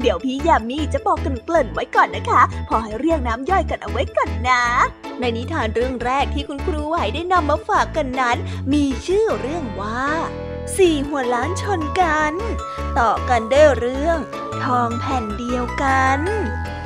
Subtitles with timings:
[0.00, 4.62] เดี๋ยวพี่ยามีจะบอกกันเกริ่นไว้ก่อนนะคะ พอให้เรียกน้ำย่อยกันเอาไว้ก่อนนะ
[5.20, 8.36] ในนิทานเรื่องแรกที่คุณครูไหวได้นำมาฝากกันนั้น
[8.72, 10.04] มีชื่อเรื่องว่า
[10.76, 12.32] สี่หัวล้านชนกัน
[12.98, 14.18] ต่อกันได้เรื่อง
[14.64, 16.20] ทองแผ่นเดียวกัน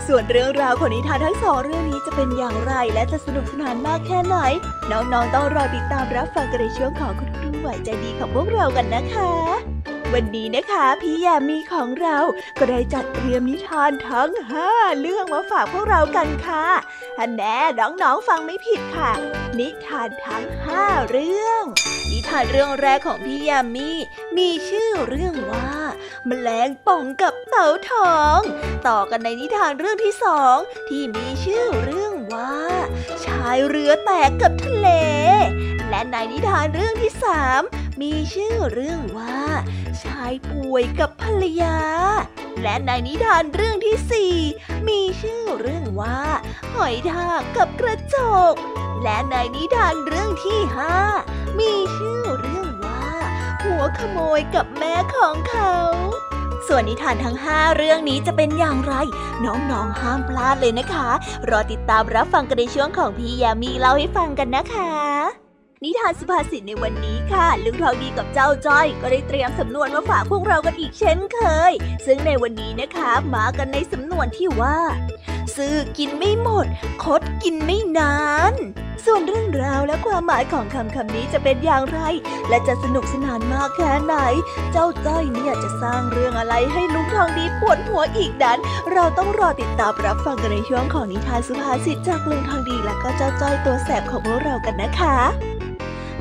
[0.07, 4.37] ส่วนเรื่องราวของนิทานทั้งสองเรื่องนี้จะเป็นอย่างไรและจะสนุกสนานมากแค่ไหน
[4.91, 12.19] น้องๆต้องรอติดตามรับฟังกันในช่วงของคุณครูไหวใจดีของพวกเรากันนะคะ วันนี้นะคะ พี่ยามีของเรา
[12.59, 14.71] ก็ได้จัดเตรียมนิทานทั้งห้า
[15.01, 16.67] เรื่องมาฝากพวกเรากันค่ะ
[17.17, 19.11] ท่านแน่น้องๆฟังไม่ผิดค่ะ
[19.59, 21.63] นิทานทั้งห้าเรื่อง
[22.11, 23.91] นิทานเรื่องแรกของพี่ยามี
[24.37, 25.71] มีชื่อเรื่องว่า
[26.27, 28.39] แมลงป่องกับเต่าทอง
[28.89, 30.57] ต่อกันในนิทานเรื่องที่สอง
[30.89, 32.57] ที่มีชื่อเรื่องว่า
[33.25, 34.89] ชายเรือแตกกับทะเล
[35.91, 37.63] และในนิทานเรื่องที่สาม
[38.03, 39.39] มีชื่อเรื่องว่า
[40.05, 41.79] ชายป่วยกับภรรยา
[42.63, 44.35] และในนิทานเรื่องที่สี่
[44.89, 46.21] มีชื่อเรื่องว่า
[46.75, 48.17] หอยทากกับกระจ
[48.53, 48.55] ก
[49.03, 50.95] และในนิทานเรื่องที่ห้า
[51.59, 53.07] มีชื่อเรื่องว่า
[53.65, 55.75] หัวขโมยกับแม่ของเขา
[56.69, 58.95] ส่วนนิทานทั้งห้าเรื่องนี้จะเป็นอย่างไร
[59.45, 61.11] น้องๆห้ามพลาดเลยนะคะ
[61.51, 65.44] รอติดตามรับฟังกันในช่วงของพี่ยามีเล่าให้ฟังกันนะคะ
[65.83, 71.41] นิทานสุภาษิตในวันนี้ค่ะ ลุงทองดีกับเจ้าจ้อย ก็ได้เตรียมสำนวนมาฝากพวกเรากันอีกเช่นเค
[71.71, 71.73] ย
[72.07, 74.79] ซึ่งในวันนี้นะคะมากันในสำนวนที่ว่า
[75.57, 76.67] ซื้อกินไม่หมด
[77.05, 78.17] คดกินไม่นา
[78.53, 78.55] น
[79.05, 82.01] ส่วนเรื่องราวและความหมายของคำคำนี้จะเป็นอย่างไร
[82.49, 84.15] และจะสนุกสนานมากแค่ไหน
[84.73, 88.59] เจ้าจ้อยเนี่ยจะสร้างเรื่องอะไรให้ลุงทองดีปวดหัวอีกนั้น
[88.93, 95.19] เราต้องรอติดตามรับฟังกันในช่วงของนิทานสุภาษิตจากลุงทองดีและก็เจ้าจ้อยตัวแสบของพวกเรากันนะคะ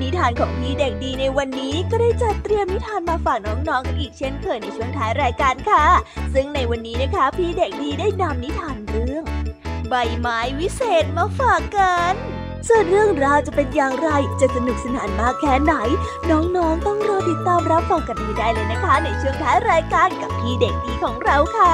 [0.02, 5.86] นิทานของพี่เด็กดีในวันนี้ก็ได้จัดเตรียมนิทานมาฝากน้องๆกันอีกเช่นเคยในช่วงท้ายรายการค่ะ
[6.34, 9.24] ซึ่งในวันนี้นะคะ พี่เด็กดีได้นำนิทานเรื่อง
[9.90, 12.16] ใบไม้วิเศษมาฝากกัน
[12.68, 14.10] ส่วนเรื่องราวจะเป็นอย่างไร
[14.42, 15.74] จะสนุกสนานมากแค่ไหน
[16.30, 21.74] น้องๆ ต้องรอติดตามรับฟังกันได้เลยนะคะ ในช่วงท้ายรายการกับพี่เด็กดีของเราค่ะ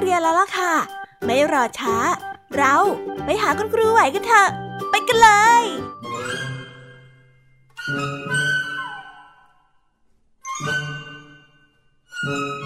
[0.00, 0.72] เรียนแล้วล่ะค่ะ
[1.24, 1.96] ไม่รอช้า
[2.56, 2.74] เรา
[3.24, 4.48] ไปหาคุณครูไหวกันเถอะ
[4.90, 5.28] ไปกันเล
[5.62, 5.64] ย
[12.16, 12.65] คู่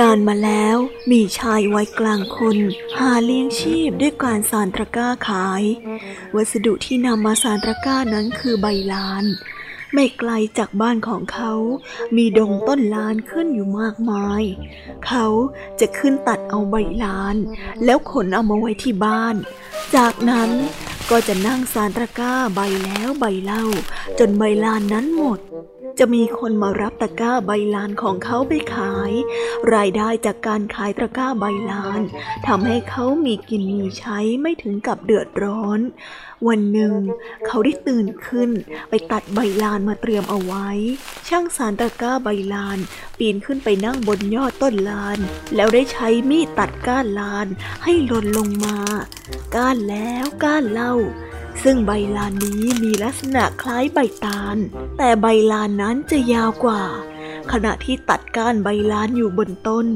[0.00, 0.76] นานมาแล้ว
[1.10, 2.56] มีชายวัยกลางคน
[2.98, 5.62] หาเลี้ยงชีพด้วยการสารตะก้าขาย
[6.36, 9.24] วัสดุที่นำมาสารตะก้านั้นคือใบลาน
[9.94, 11.52] ไม่ไกลจากบ้านของเขา
[12.16, 14.42] มีดงต้นลานขึ้นอยู่มากมาย
[15.06, 15.26] เขา
[15.80, 17.36] จะขึ้นตัดเอาใบลาน
[17.84, 19.34] แล้วขนเอามาไว้ที่บ้าน
[19.96, 20.50] จากนั้น
[21.10, 23.64] ก็จะนั่งสารตะก้าใบแล้วใบเล่า
[24.18, 25.38] จนใบลานนั้นหมด
[25.98, 29.12] จะมีคนมารับตะกร้าใบลานของเขาไปขาย
[29.74, 32.00] รายได้จากการขายตะกร้าใบลาน
[32.46, 35.80] ทำให้เขามีกินมีใช้ไม่ถึงกับเดือดร้อน
[36.48, 36.94] วันหนึ่ง
[37.46, 38.50] เขาได้ตื่นขึ้น
[38.88, 40.68] ไปตัดใบลานมาเตรียมเอาไว้
[41.28, 42.78] ช่างสารตะกร้าใบลาน
[43.18, 45.18] ปีนขึ้นไปนั่งบนยอดต้นลาน
[45.54, 47.46] แล้วได้ใช้มีดตัดก้านลาน
[47.84, 48.78] ให้หล่นลงมา
[49.56, 50.94] ก้านแล้วก้านเล่า
[51.62, 54.56] ซึ่งใบลานนี้มีลักษณะคล้ายใบตาล
[54.98, 56.82] แต่ใบลานนั้นจะยาวกว่า
[57.52, 59.86] ขณะที่ตัดก้านใบลานอยู่บนต้น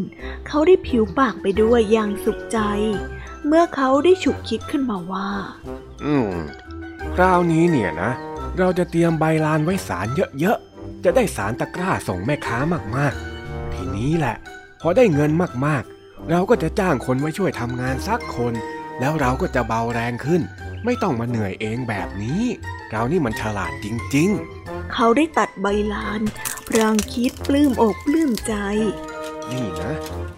[0.46, 2.58] เขาได้ผิวปากไปด้วยอย่างสุขใจ
[3.46, 5.30] เมื่อเขาได้ฉุกคิดขึ้นมาว่า
[6.04, 6.30] อืม
[7.14, 8.10] คราวนี้เนี่ยนะ
[8.58, 10.06] เราจะเตรียมใบลานไว้สาร
[10.40, 12.58] เยอะๆ จะได้สารตะกร้าส่งแม่ค้า
[12.96, 14.36] มากๆ ทีนี้แหละ
[14.80, 15.30] พอได้เงิน
[15.66, 18.54] มากๆ เราก็จะจ้างคนไว้ช่วยทำงานสักคน
[19.00, 20.42] แล้วเราก็จะเบาแรงขึ้น
[20.84, 22.42] ไม่ต้องมาเหนื่อยเองแบบนี้
[22.90, 23.86] เรานี่มันฉลาดจ
[24.16, 24.28] ริง
[24.60, 26.20] ๆ เขาได้ตัดใบลาน
[26.68, 28.54] พรางคิดปลื้มอกปลื้มใจ
[29.50, 29.92] นี่นะ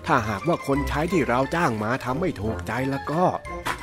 [0.06, 3.24] ถ้าหากว่าคนใช้ที่เราจ้างมาทำไม่ถูกใจแล้วก็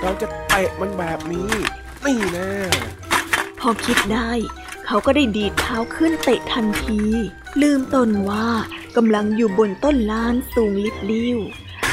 [0.01, 1.51] เราจะเตะมันแบบนี้
[2.05, 2.53] นี่แน่
[3.59, 4.31] พอคิดได้
[4.85, 7.01] เขาก็ได้ดีดเท้าขึ้นเตะทันที
[7.61, 8.47] ลืมตนว่า
[8.95, 11.37] กำลังอยู่บนต้นลานสูงลิบลิ้ว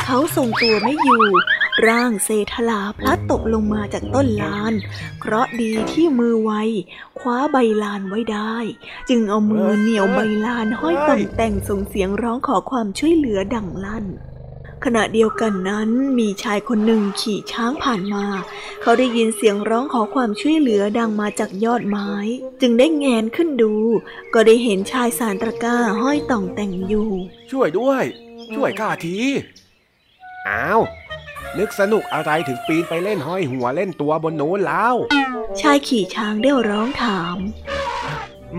[0.05, 1.25] เขาทรงตัวไม่อยู่
[1.89, 4.73] ร่างเซทลาพลัดตกลงมาจากต้นลาน
[5.21, 6.53] เคราะดีที่มือไว
[7.19, 8.57] คว้าใบลานไว้ได้
[9.09, 14.07] จึงเอามือเหนี่ยวใบลานห้อยต่ำแต่งส่งเสียงร้องขอความช่วยเหลือดังลั่น
[14.85, 15.89] ขณะเดียวกันนั้น
[16.19, 18.25] มีชายคนหนึ่งขี่ช้างผ่านมา
[18.83, 22.11] เขาได้ยินเสียงร้องขอความช่วยเหลือดังมาจากยอดไม้
[22.61, 23.75] จึงได้แงนขึ้นดู
[24.35, 27.11] ก็ได้เห็นชายสารตะก้าห้อยต่องแต่งอยู่
[27.51, 28.05] ช่วยด้วย
[28.55, 29.19] ช่วยข้าที
[30.49, 30.81] อ้าว
[31.59, 34.95] นึกสนุกอะไรถึงปีนไปเล่นห้อยหัวเล่นตัวบนโน้นแล้ว
[35.61, 37.37] ชายขี่ช้างได้ร้องถาม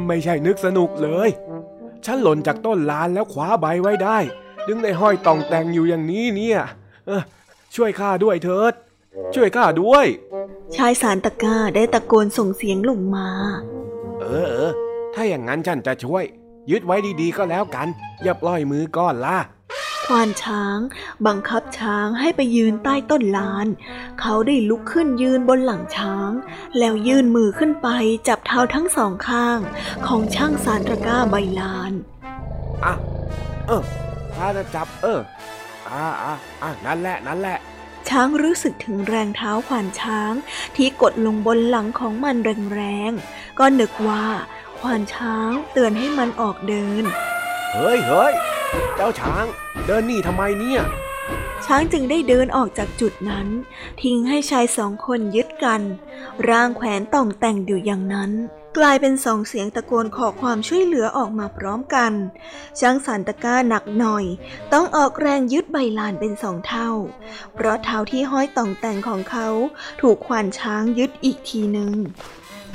[0.07, 1.29] ไม่ใช่นึกสนุกเลย
[2.05, 4.17] ฉันหล่นจากต้นลานแล้วคว้าใบไว้ได้
[4.67, 6.59] ดึงในห้อยตองแต่งอยู่อย่างนี้เนี่ย
[7.75, 8.73] ช่วยข้าด้วยเถิด
[9.35, 10.05] ช่วยข้าด้วย
[10.75, 13.27] ชายสารตะก้าได้ตะโกนส่งเสียงลงมา
[14.19, 14.71] เออเออ
[15.13, 16.23] ถ้าอย่างนั้นฉันจะช่วย
[16.71, 17.87] ยึดไว้ดีๆก็แล้วกัน
[18.23, 19.37] อย่าปล่อยมือก้อนล่ะ
[20.05, 20.77] ควานช้าง
[21.27, 23.67] บังคับช้างให้ไปยืนใต้ต้นลาน
[24.21, 26.31] เขาได้ลุกขึ้นยืนบนหลังช้าง
[26.77, 27.87] แล้วยื่นมือขึ้นไป
[28.27, 29.59] จับเท้าทั้งสองข้าง
[30.05, 31.91] ของช่างสารตะก้าใบลาน
[32.85, 32.93] อะ
[33.67, 33.83] เออ
[34.35, 35.19] ถ้าจะจับ เออ
[35.89, 37.57] อ่าอ่าอ่านั่นแหละนั่นแหละ
[38.09, 40.33] ช้างรู้สึกถึงแรงเท้าขวานช้าง
[40.75, 42.35] ที่กดลงบนหลังของมัน
[42.73, 44.25] แรงๆ ก็นึกว่า
[44.79, 47.05] ขวานช้างเตือนให้มันออกเดิน
[47.75, 48.33] เฮ้ยเฮ้ย
[48.95, 49.45] เจ้าช้าง
[49.85, 50.81] เดินนี่ทำไมเนี่ย
[51.65, 53.47] ช้างจึงได้เดินออกจากจุดนั้น
[54.01, 55.81] ทิ้งให้ชายสองคนยึดกัน
[56.49, 58.31] ร่างแขวนต่องแต่งอยู่อย่างนั้น
[58.77, 62.11] กลายเป็นสองเสียงตะโกนขอความช่วยเหลือออกมาพร้อมกัน
[62.79, 64.25] ช้างสันตะก้าหนักหน่อย
[64.73, 66.89] ต้องออกแรงยึดใบลานเป็นสองเท่า
[67.53, 69.47] เพราะเท้าที่ห้อยต่องแต่งของเขา
[70.01, 71.91] ถูกควานช้างยึดอีกทีหนึ่ง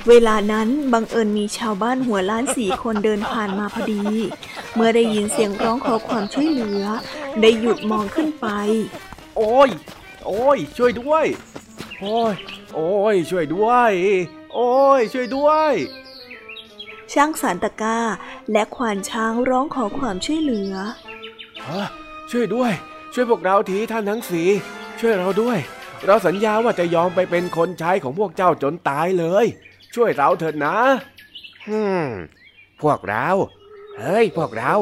[0.09, 4.03] เวลานั้นบังเอิญมีชาวบ้านหัวล้านสี่คนเดินผ่านมาพอดี
[4.75, 6.85] เมื่อได้ยินเสียงร้องขอความช่วยเหลือ
[7.41, 8.47] ได้หยุดมองขึ้นไป
[9.37, 9.71] โอ้ย
[10.27, 11.25] โอ้ย ช่วยด้วย
[12.01, 12.35] โอ้ย
[12.75, 13.93] โอ้ย ช่วยด้วย
[14.55, 15.73] โอ้ย ช่วยด้วย
[17.13, 17.99] ช่างสารตะก้า
[18.53, 20.75] และควานช้างร้องขอความช่วยเหลือ
[22.31, 22.73] ช่วยด้วย
[23.15, 24.43] ช่วยพวกเราทีท่านทั้งสี
[25.01, 25.59] ช่วยเราด้วย
[26.07, 29.47] เราสัญญาว่าจะยอมไปเป็นคนใช้ของพวกเจ้าจนตายเลย
[29.95, 30.77] ช่วยเราเถิดนะ
[31.67, 32.07] ฮึม
[32.83, 33.29] พวกเรา
[33.99, 34.73] เฮ้ย พวกเรา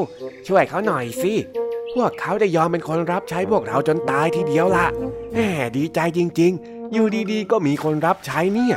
[0.47, 1.33] ช่วยเขาหน่อยสิ
[1.95, 4.87] พวกเขาได้ยอมเป็นคนรับใช้พวกเราจนตายทีเดียวละ
[5.33, 5.39] แหม
[5.77, 8.75] ดีใจจริง ๆ อยู่ดีๆ ก็มีคนรับใช้เนี่ย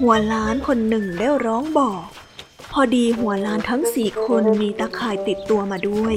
[0.00, 2.02] หัวล้านคนหนึ่งได้ร้องบอก
[2.72, 6.14] พอดีหัวล้านทั้งสี่คนมีตะข่ายติดตัวมาด้วย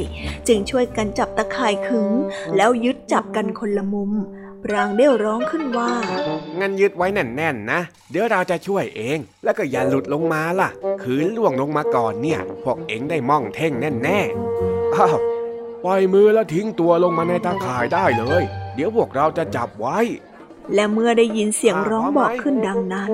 [0.47, 2.11] จึงช่วยกันจับตะข่ายขึง
[2.57, 4.11] แล้วยึดจับกันคนละมุม
[4.73, 5.91] รางได้ร้องขึ้นว่า
[6.59, 7.79] งั้นยึดไว้แน่นๆนะ
[8.11, 10.69] เดี๋ยวเราจะช่วยเอง แล้วก็อย่าหลุดลงมาล่ะ
[11.03, 15.17] คืนล่วงลงมาก่อนเนี่ย พวกเองได้ม่องเท่งแน่ๆ อ้าว
[15.83, 18.43] ปล่อยมือแล้วทิ้งตัวลงมาในตาข่ายได้เลย
[18.75, 19.99] เดี๋ยวพวกเราจะจับไว้
[20.75, 23.11] และเมื่อได้ยินเสียงร้องบอกขึ้นดังนั้น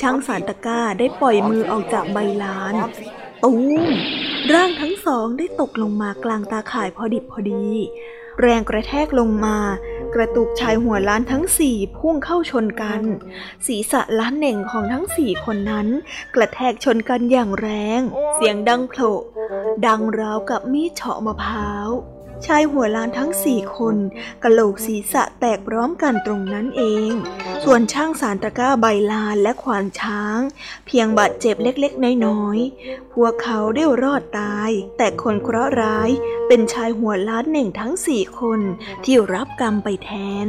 [0.00, 2.74] ช่างสารตะก้าได้ปล่อยมือออกจากใบลาน
[3.44, 3.52] ตู
[3.88, 3.90] ม
[4.52, 7.66] ร่างทั้งสองได้ตกลงมากลางตาข่ายพอดิบพอดี
[8.40, 9.56] แรงกระแทกลงมา
[10.14, 13.02] กระตุกชายหัวล้านทั้งสี่พุ่งเข้าชนกัน
[13.66, 15.88] ศีรษะล้านเหน่งของทั้งสี่คนนั้น
[16.34, 17.68] กระแทกชนกันอย่างแร
[17.98, 18.00] ง
[18.34, 19.14] เสียงดังโผล่
[19.86, 21.90] ดังราวกับมีดเฉาะมะพร้าว
[22.46, 23.96] ชายหัวล้านทั้งสี่คน
[24.42, 27.12] กะโหลกศีรษะแตกพร้อมกันตรงนั้นเอง
[27.64, 30.40] ส่วนช่างสารตะก้าใบลานและขวานช้าง
[30.86, 36.10] เพียงบาดเจ็บเล็กๆ น้อยๆ พวกเขาได้รอดตาย แต่คนเคราะห์ร้าย
[36.48, 38.60] เป็นชายหัวล้านหนึ่งทั้งสี่คน
[39.04, 40.10] ที่รับกรรมไปแท
[40.46, 40.48] น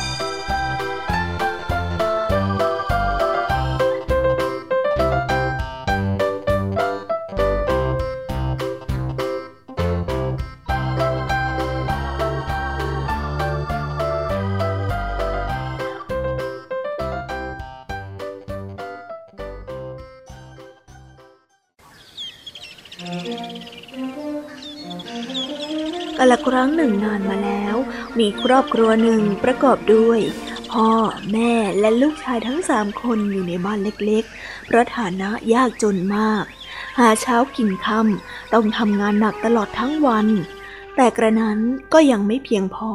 [26.51, 27.75] ครั้งหนึ่งนานมาแล้ว
[28.19, 30.19] มีครอบครัวหนึ่งประกอบด้วย
[30.71, 30.89] พ่อ
[31.31, 36.45] แม่และลูกชายทั้งสามคนอยู่ในบ้านเล็กๆ เพราะฐานะยากจนมาก
[36.99, 40.27] หาเช้ากินค่ำต้องทำงานหนักตลอดทั้งวัน
[40.95, 41.59] แต่กระนั้น
[41.93, 42.91] ก็ยังไม่เพียงพอ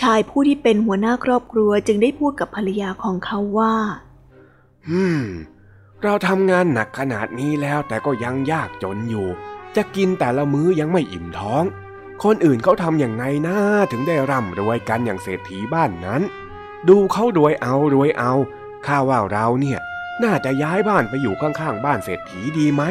[0.00, 3.76] ชายผู้ที่เป็นหัวหน้าครอบครัวจึงได้พูดกับภรรยาของเขาว่า
[4.88, 5.22] อืม
[6.02, 9.26] เราทำงานหนักขนาดนี้แล้วแต่ก็ยังยากจนอยู่
[9.76, 11.64] จะกินแต่ละมื้อยังไม่อิ่มท้อง
[12.22, 13.56] คนอื่นเขาทำอย่างไงนะ
[13.92, 16.22] ถึงได้ร่ำรวยกันอย่างเศรษฐีบ้านนั้น
[16.88, 18.32] ดูเขารวยเอารวยเอา
[18.86, 19.78] ข้าว่าเราเนี่ย
[20.22, 22.82] น่าจะย้ายบ้านไปอยู่ข้างๆบ้านเศรษฐีดีไหม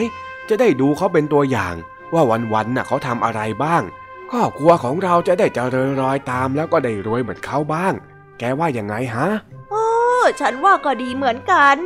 [0.49, 1.75] จะได้ดูเขาเป็นตัวอย่าง
[2.13, 2.23] ว่า
[2.53, 3.83] วันๆน่ะเขาทำอะไรบ้าง
[4.31, 7.93] ครอบครัวของเราจะได้เจริญรอยตามแล้วก็ได้รวยเหมือนเขาบ้าง
[8.39, 9.27] แกว่าอยังไงฮะ
[10.39, 11.77] ฉันว่าก็ดีเหมือนกัน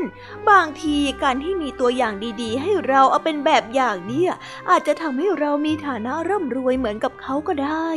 [0.50, 4.32] บางทีการที่มีตัวอย่างดีๆ ให้เราเอาเป็นแบบอย่างเนี่ย
[4.70, 7.88] อาจจะทำให้เรามีฐานะร่ำรวยเหมือนกับเขาก็ได้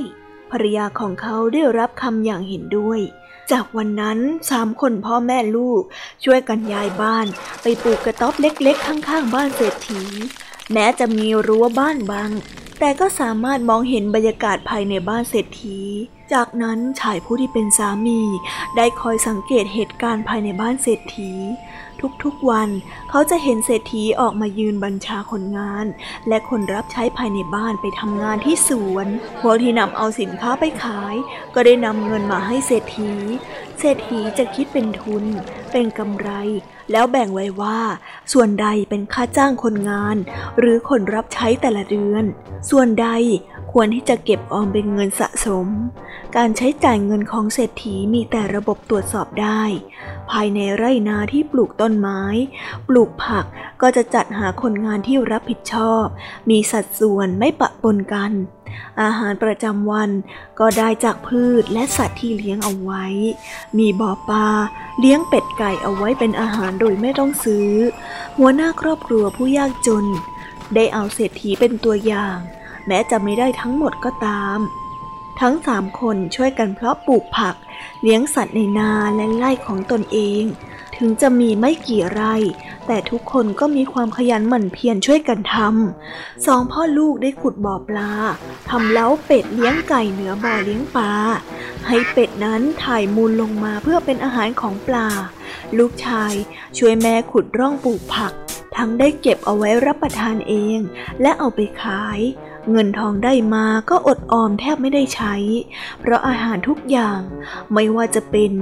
[0.51, 3.01] ภรรยาของเขาได้รับคำอย่างเห็นด้วย
[3.51, 4.19] จากวันนั้น
[4.51, 5.83] สามคนพ่อแม่ลูก
[6.25, 7.27] ช่วยกันย้ายบ้าน
[7.63, 10.03] ไปปลูกกระต๊อบเล็กๆ ข้างๆ บ้านเศรษฐี
[10.73, 12.31] แม้จะมีรั้วบ้านบาง
[12.79, 15.79] แต่ก็สามารถมองเห็นบรรยากาศภายในบ้านเศรษฐี
[16.33, 18.21] จากนั้นชายผู้ที่เป็นสามี
[18.77, 21.33] ได้คอยสังเกตเหตุการณ์ภายในบ้านเศรษฐี
[22.25, 22.69] ทุกๆวัน
[23.11, 25.87] เขาจะเห็นเศรษฐีออกมายืนบัญชาคนงาน
[26.29, 29.07] และคนรับใช้ภายในบ้านไปทำงานที่สวน
[29.41, 31.15] พวกที่นำเอาสินค้าไปขาย
[31.55, 33.13] ก็ได้นำเงินมาให้เศรษฐี
[33.79, 35.25] เศรษฐีจะคิดเป็นทุน
[35.73, 36.31] เป็นกำไร
[36.93, 37.79] แล้วแบ่งไว้ว่า
[38.33, 40.17] ส่วนใดเป็นค่าจ้างคนงาน
[40.59, 42.25] หรือคนรับใช้แต่ละเดือน
[42.71, 43.09] ส่วนใด
[43.73, 45.69] ควรที่จะเก็บออมเป็นเงินสะสม
[46.37, 49.63] การใช้จ่ายเงินของเศรษฐีมีแต่ระบบตรวจสอบได้
[50.31, 52.23] ภายในไร่นาที่ปลูกต้นไม้
[52.89, 53.45] ปลูกผัก
[53.83, 56.05] ก็จะจัดหาคนงานที่รับผิดชอบ
[56.51, 58.33] มีสัดส่วนไม่ปะปนกัน
[59.03, 60.11] อาหารประจำวัน
[60.61, 63.05] ก็ได้จากพืชและสัตว์ที่เลี้ยงเอาไว้
[63.79, 64.49] มีบ่อปลา
[65.01, 67.71] เลี้ยงเป็ดไก่เอาไว้เป็นอาหารโดยไม่ต้องซื้อ
[68.39, 70.07] หัวหน้าครอบครัวผู้ยากจน
[70.75, 72.37] ได้เอาเศรษฐีเป็นตัวอย่าง
[72.87, 74.59] แม้จะไม่ได้ทั้งหมดก็ตาม
[75.41, 77.55] ทั้งสามคนช่วยกันเพาะปลูกผัก
[78.03, 80.43] เลี้ยงสัตว์ในนาและไร่ของตนเอง
[80.99, 82.35] ถึงจะมีไม่กี่ไร่
[82.87, 88.13] แต่ทุกคนก็มีความขยันหมั่นเพียรช่วยกันทำสองพ่อลูกได้ขุดบ่อปลา
[88.71, 91.13] ทำเล้าเป็ดเลี้ยงไก่เหนือบ่อเลี้ยงปลา
[91.87, 95.09] ให้เป็ดนั้นถ่ายมูลลงมาเพื่อเป็นอาหารของปลา
[95.79, 96.33] ลูกชาย
[96.79, 98.33] ช่วยแม่ขุดร่องปลูกผัก
[98.77, 100.79] ทั้งได้เก็บเอาไว้รับประทานเอง
[101.21, 102.21] และเอาไปขาย
[102.71, 105.35] เงินทองได้มาก็อดออมแทบไม่ได้ใช้
[106.01, 107.21] เพราะอาหารทุกอย่าง
[107.73, 108.53] ไม่ว่าจะเป็น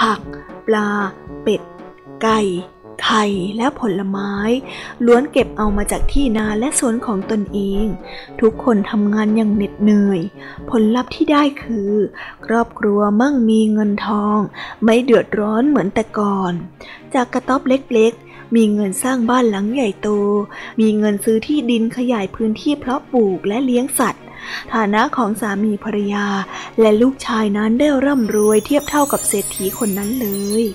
[0.00, 0.20] ผัก
[0.66, 0.88] ปลา
[1.42, 1.60] เป็ด
[2.22, 2.40] ไก่
[3.02, 3.24] ไข่
[3.56, 4.32] และผลไม้
[5.06, 7.84] ล้วนเก็บเอามาจากที่นาและสวนของตนเอง
[8.40, 10.20] ทุกคนทำงานอย่างเหน็ดเหนื่อย
[10.70, 11.92] ผลลัพธ์ที่ได้คือ
[12.46, 14.38] ครอบครัวมั่งมีเงินทอง
[14.84, 16.52] ไม่เดือดร้อนเหมือนแต่ก่อน
[17.14, 18.14] จากกระต๊อบเล็ก
[18.56, 20.08] มีเงินสร้างบ้านหลังใหญ่โต
[20.80, 24.24] มีเงินซื้อที่ดินขยายพื้นที่เพาะปลูกและเลี้ยงสัตว์
[24.74, 26.26] ฐานะของสามีภรรยา
[26.80, 30.28] และลูกชายนั้นได้ร่ำรวยเทียบเท่ากับเศรษฐีคนนั้นเล
[30.62, 30.66] ย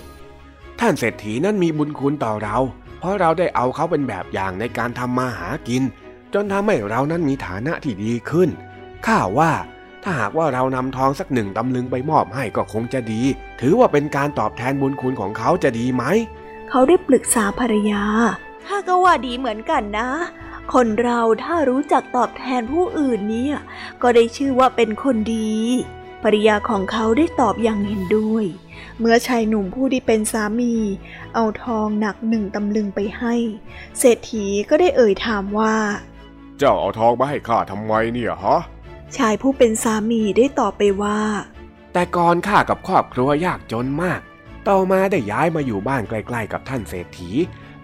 [0.83, 2.57] ท่านเศรษฐีนั้นมีบุญคุณต่อเรา
[2.99, 5.83] เพราะเราได้เอาเขาเป็นแบบอย่างในการทำมาหากิน
[6.33, 8.49] จนทำให้เรานั้นมีฐานะที่ดีขึ้น
[9.05, 9.51] ข้าว่า
[10.03, 13.21] ถ้าหากว่าเรานำทองสักหนึ่งตำลึงไปมอบให้ก็คงจะดี
[13.61, 16.03] ถือว่าเป็นการตอบแทนบุญคุณของเขาจะดีไหม
[16.69, 18.03] เขาได้ปรึกษาภรรยา
[18.67, 20.09] ถ้าก็ว่าดีเหมือนกันนะ
[20.73, 23.55] คนเราถ้ารู้จักตอบแทนผู้อื่นเนี่ย
[24.01, 25.53] ก็ได้ชื่อว่าเป็นคนดี
[26.23, 28.45] ภรรยาของเขาได้ตอบอย่างเห็นด้วย
[29.03, 30.73] เมื่อชายหนุ่มผู้ที่เป็นสามี
[31.35, 33.35] เอาทองหนักหนึ่งตำลึงไปให้
[33.99, 35.75] เศรษฐีก็ได้เอ่ยถามว่า
[36.57, 38.61] เจ้าเอาทองมาให้ข้าทำไมเนี่ยฮะ
[39.17, 41.19] ชายผู้เป็นสามีได้ตอบไปว่า
[41.93, 44.21] แต่ก่อนข้ากับครอบครัวยากจนมาก
[44.67, 47.29] ต่อมาได้ย้ายมาอยู่บ้านใกล้ๆกับท่านเศรษฐี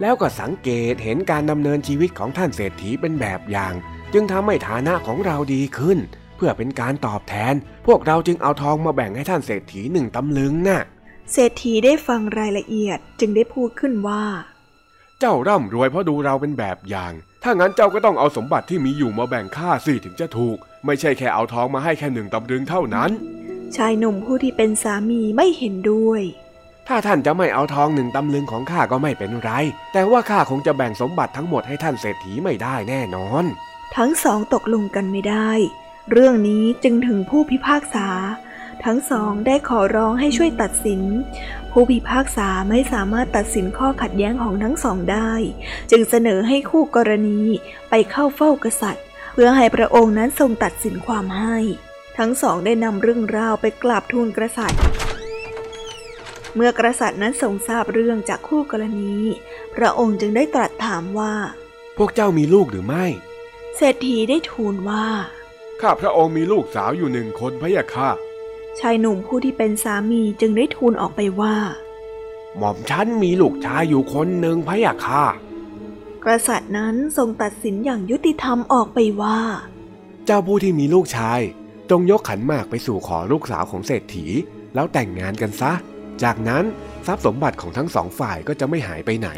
[0.02, 3.74] แล้วก็สังเกตเห็นการดำเนินชีวิตของท่านเศรษฐีเป็นแบบอย่าง
[4.14, 6.00] จึงทำให้ฐานะของเราดีขึ้น
[6.36, 7.54] เพื่อเป็นการตอบแทน
[7.88, 10.82] พวกเราจึงเอาทองมาแบ่งให้ท่านเศรษฐีหนึ่งตำลึงนะ่ะ
[11.32, 14.24] เศรษฐีได้ฟังรายละเอียดจึงได้พูดขึ้นว่า
[15.20, 17.14] เจ้าร่ำรวยเพราะดูเราเป็นแบบอย่าง
[17.44, 23.10] ถ้างั้นเจ้าก็ต้องเอาสมบัติที่มีอยู่มาแบ่งค่าสิถึงจะถูก ไม่ใช่แค่เอาทองมาให้แค่หนึ่งตำลึงเท่านั้น
[23.76, 26.22] ชายหนุ่มผู้ที่เป็นสามีไม่เห็นด้วย
[26.88, 29.52] ถ้าท่านจะไม่เอาทองหนึ่งตำลึงของข้าก็ไม่เป็นไร
[29.94, 33.44] แต่ว่าข้าคงจะแบ่งสมบัติทั้งหมดให้ท่านเศรษฐีไม่ได้แน่นอน
[33.98, 35.52] ทั้งสองตกลงกันไม่ได้
[36.12, 38.08] เรื่องนี้จึงถึงผู้พิพากษา
[38.88, 41.02] ทั้งสองได้ขอร้องให้ช่วยตัดสิน
[41.72, 45.32] ผู้พิพากษาไม่สามารถตัดสินข้อขัดแย้งของทั้งสองได้
[45.92, 47.40] จึงเสนอให้คู่กรณี
[47.90, 51.58] ไปเข้าเฝ้ากษัตริย์ เพื่อให้พระองค์นั้นทรงตัดสินความให้
[52.18, 54.82] ทั้งสองได้นำเรื่องราวไปกราบทูลกษัตริย์
[56.56, 59.16] เมื่อกษัตริย์นั้นทรงทราบเรื่องจากคู่กรณี
[59.76, 61.34] พระองค์จึงได้ตรัสถามว่า
[61.98, 63.06] พวกเจ้ามีลูกหรือไม่
[63.78, 65.08] เศรษฐีได้ทูลว่า
[65.82, 68.10] ข้าพระองค์มีลูกสาวอยู่หนึ่งคนพระยาค่ะ
[68.80, 71.56] ชายหนุ่มผู้ที่เป็นสามีจึงได้ทูลออกไปว่า
[72.58, 75.24] หม่อมฉันมีลูกชายอยู่คนหนึ่งพระยาค่ะ
[76.26, 79.40] กษัตริย์นั้นทรงตัดสินอย่างยุติธรรมออกไปว่า
[80.26, 81.40] เจ้าผู้ที่มีลูกชาย
[81.90, 84.26] จงยกขันหมากไปสู่ขอลูกสาวของเศรษฐี
[84.76, 85.72] แล้วแต่งงานกันซะ
[86.24, 86.64] จากนั้น
[87.06, 89.30] ทรัพย์สมบัติของทั้งสองฝ่ายก็จะไม่หายไปไหน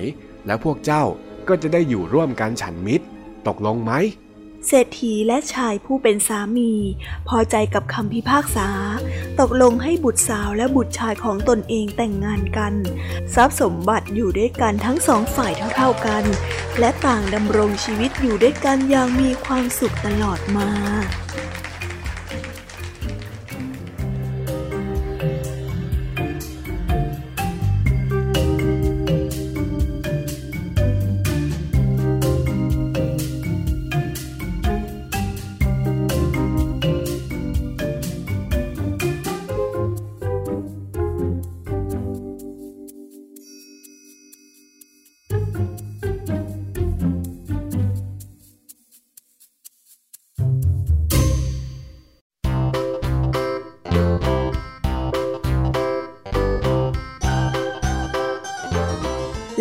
[0.46, 1.04] แล้วพวกเจ้า
[1.48, 3.06] ก็จะได้อยู่ร่วมกันฉันมิตร
[3.48, 3.92] ตกลงไหม
[4.68, 6.72] เศรษฐีและชายผู้เป็นสามี
[7.28, 8.70] พอใจกับคำพิพากษา
[9.40, 12.74] ตกลงให้บุตรสาวและบุตรชายของตนเองแต่งงานกัน
[13.36, 16.24] ทรัพย์สมบัติอยู่ด้วยกันทั้งสองฝ่ายเท่าๆกัน
[16.80, 20.70] และต่างดำรงชีวิตอยู่ด้วยกันอย่างมีความสุขตลอดมา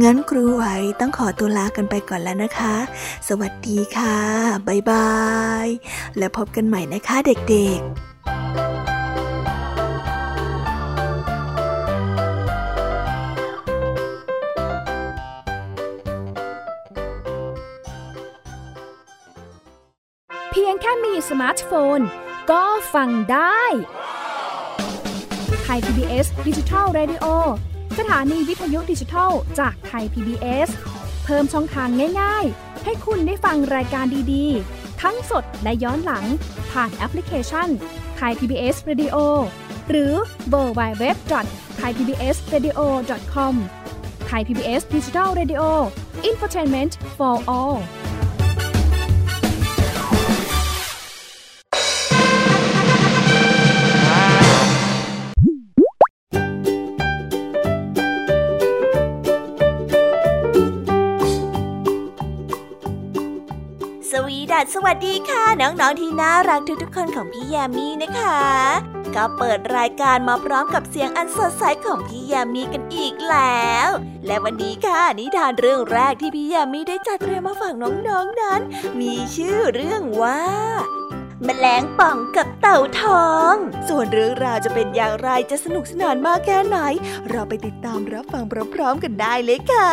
[0.00, 0.64] งั้นครูไหว
[1.00, 2.76] ต้องขอตัวลากันไปก่อนแล้วนะคะ
[3.28, 4.16] สวัสดีค่ะ
[4.66, 5.12] บ๊ายบา
[5.64, 5.66] ย
[6.18, 7.90] แล้วพบกันใหม่นะคะเด็กๆ
[20.50, 22.00] เพียงแค่มีสมาร์ทโฟน
[22.50, 23.62] ก็ฟังได้
[25.62, 27.26] Thai PBS Digital Radio
[27.98, 30.68] สถานีวิทยุดิจิทัลจากไทย PBS
[31.24, 31.88] เพิ่มช่องทาง
[32.20, 36.24] ง่ายๆ ให้คุณได้ฟังรายการดีๆ ทั้งสดและย้อนหลัง
[36.70, 37.68] ผ่านแอปพลิเคชัน
[38.16, 39.16] ไทย PBS Radio
[39.90, 40.12] หรือ
[40.48, 41.16] เวอร์ไบเว็บ
[41.78, 42.78] ไทยพีบีเอสเรดิโอ
[43.32, 43.54] คอม
[44.26, 45.62] ไทยพีบีเอสดิจิทัลเรดิโอ
[46.24, 47.76] อินฟอร์ทนเมนต์ for all
[64.64, 68.40] ดสวัสดีค่ะ น้องๆที่น่ารักทุกๆคนของพี่แยมมี่นะคะ
[69.14, 73.88] ก็เปิดรายการมาพร้อมกับเสียงอันสดใสของพี่แยมมี่กันอีกแล้ว
[74.26, 78.60] และวันนี้ค่ะนิทานเรื่องแรกที่พี่แยมมี่ได้จัดเตรียมมาฝากน้องๆนนั้น
[79.00, 80.40] มีชื่อเรื่องว่า
[81.44, 83.54] แมลงป่องกับเต่าทอง
[83.88, 86.78] ส่วนเรื่องราวจะเป็นอย่างไรจะสนุกสนานมากแค่ไหน
[87.30, 88.44] เราไปติดตามรับฟัง
[88.74, 89.92] พร้อมๆกันได้เลยค่ะ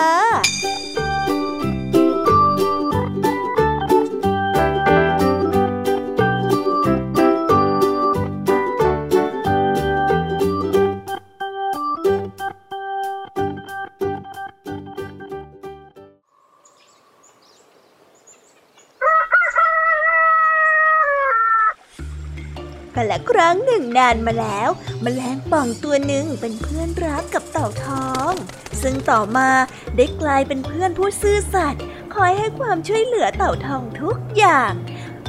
[23.40, 24.70] รั้งหนึ่งนานมาแล้ว
[25.04, 28.34] มแมลงป่องตัวหนึ่งเป็นเพื่อนรักกับเต่าทอง
[28.82, 29.50] ซึ่งต่อมา
[29.96, 31.84] ได้กลายเป็นเพื่อนผู้ซื่อสัตย์
[32.16, 34.74] คอยให้ความช่วยเหลือเต่าทองทุกอย่าง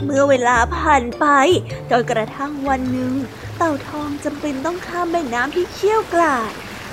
[0.05, 1.27] เมื่อเวลาผ่านไป
[1.90, 3.14] จนกระทั่งวันหนึ่ง
[3.57, 6.53] เต่าทองจำเป็นต้องข้ามแม่น้ำที่เชี่ยวกราด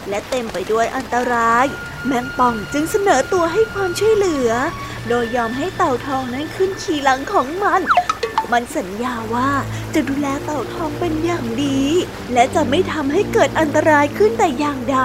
[0.10, 1.66] และเต็มไปด้วยอันตราย
[2.06, 4.52] แมงป่องจึงเสนอตัวให้ความช่วยเหลือ
[5.10, 7.82] โดยยอมให้เต่าทองนั้นขึ้นขี่หลังของมัน
[8.52, 9.52] มันสัญญาว่า
[9.94, 11.80] จะดูแลเต่าทองเป็นอย่างดี
[12.34, 15.00] และจะไม่ทำให้เกิดอันตรายขึ้นแต่อย่างใด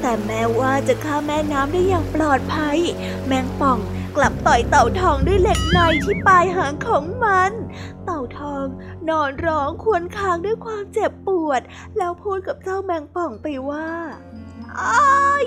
[0.00, 2.78] แต่แม้ว่าจะข้ามแม่น้ำได้อย่างปลอดภัย
[3.26, 3.78] แมงป่อง
[4.16, 7.52] กลับต่อยเต่าทองด้วยเหล็กในที่ปลายหางของมัน
[8.04, 8.66] เต่าทอง
[9.08, 11.60] นอนร้องควญคางด้วยความเจ็บปวด
[11.98, 13.88] แล้วพูดกับเจ้าแมงป่องไปว่า
[14.80, 15.44] อ้าย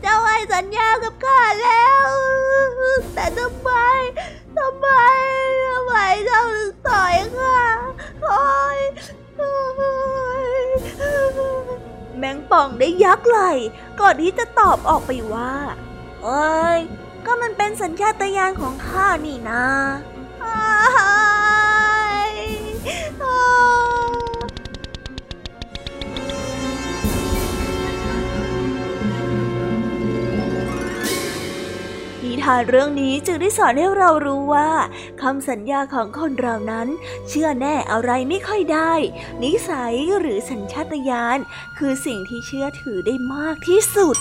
[0.00, 2.10] เจ้าให้สัญญากับข้าแล้ว
[3.14, 3.70] แต่ทำไม
[4.60, 4.88] ทำไม
[5.66, 5.94] ทำไม
[6.26, 7.60] เจ้าถึงต่อยข้า
[8.22, 8.42] โอ้
[8.76, 8.78] ย
[9.36, 9.52] โอ้
[10.44, 10.48] ย
[12.18, 13.38] แมงป่องได้ยักไหล
[14.00, 15.52] ก่อนที่จะตอบออกไปว่า
[16.22, 16.80] เอ้ย
[17.26, 19.64] ก็มันเป็นสัญชาตญาณของข้านี่นะ
[20.44, 20.62] อ้า
[22.26, 22.30] ย
[23.22, 23.42] อ้า
[24.38, 24.39] ย
[32.44, 34.70] ทานเรื่องนี้จึงได้สอนให้เรารู้ว่า
[35.22, 36.88] คำสัญญาของคนเรานั้น
[37.28, 38.92] เชื่อแน่อะไรไม่ค่อยได้
[39.42, 41.38] นิสัยหรือสัญชาตญาณ
[41.78, 44.16] คือสิ่งที่เชื่อถือได้มากที่สุด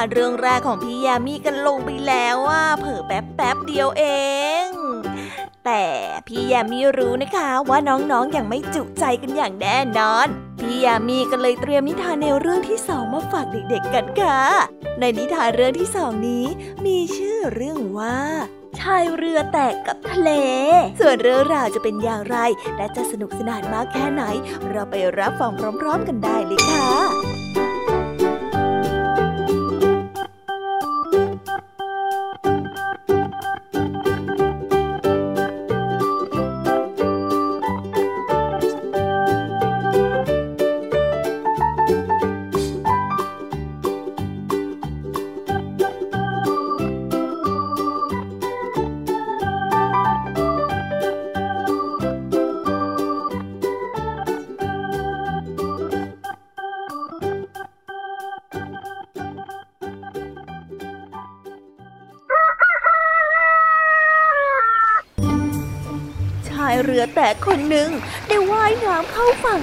[0.00, 4.04] านเรื่องแรกของพี่ยามีกันลงไปแล้วว่าเผลอแป๊บแป๊บเดียวเอ
[4.64, 4.66] ง
[5.64, 5.84] แต่
[6.26, 10.26] พี่ยามีรู้นะคะว่าน้องๆออย่างไม่จุใจกันอย่างแน่นอน
[10.60, 14.40] พี่ยามีก็เลยเตรียมนิทานแนวเรื่องที่สองมาฝากเด็กๆกันค่ะ
[15.00, 16.44] ในนิทานเรื่องที่สองนี้
[16.86, 18.18] มีชื่อเรื่องว่า
[18.80, 20.30] ชายเรือแตกกับทะเล
[21.00, 22.36] ส่วนเรื่องราวจะเป็นอย่างไร
[22.76, 24.22] และจะสนุกสนานมากแค่ไหน
[24.70, 27.29] เราไปรับฟังพร้อม ๆ กันได้เลยค่ะ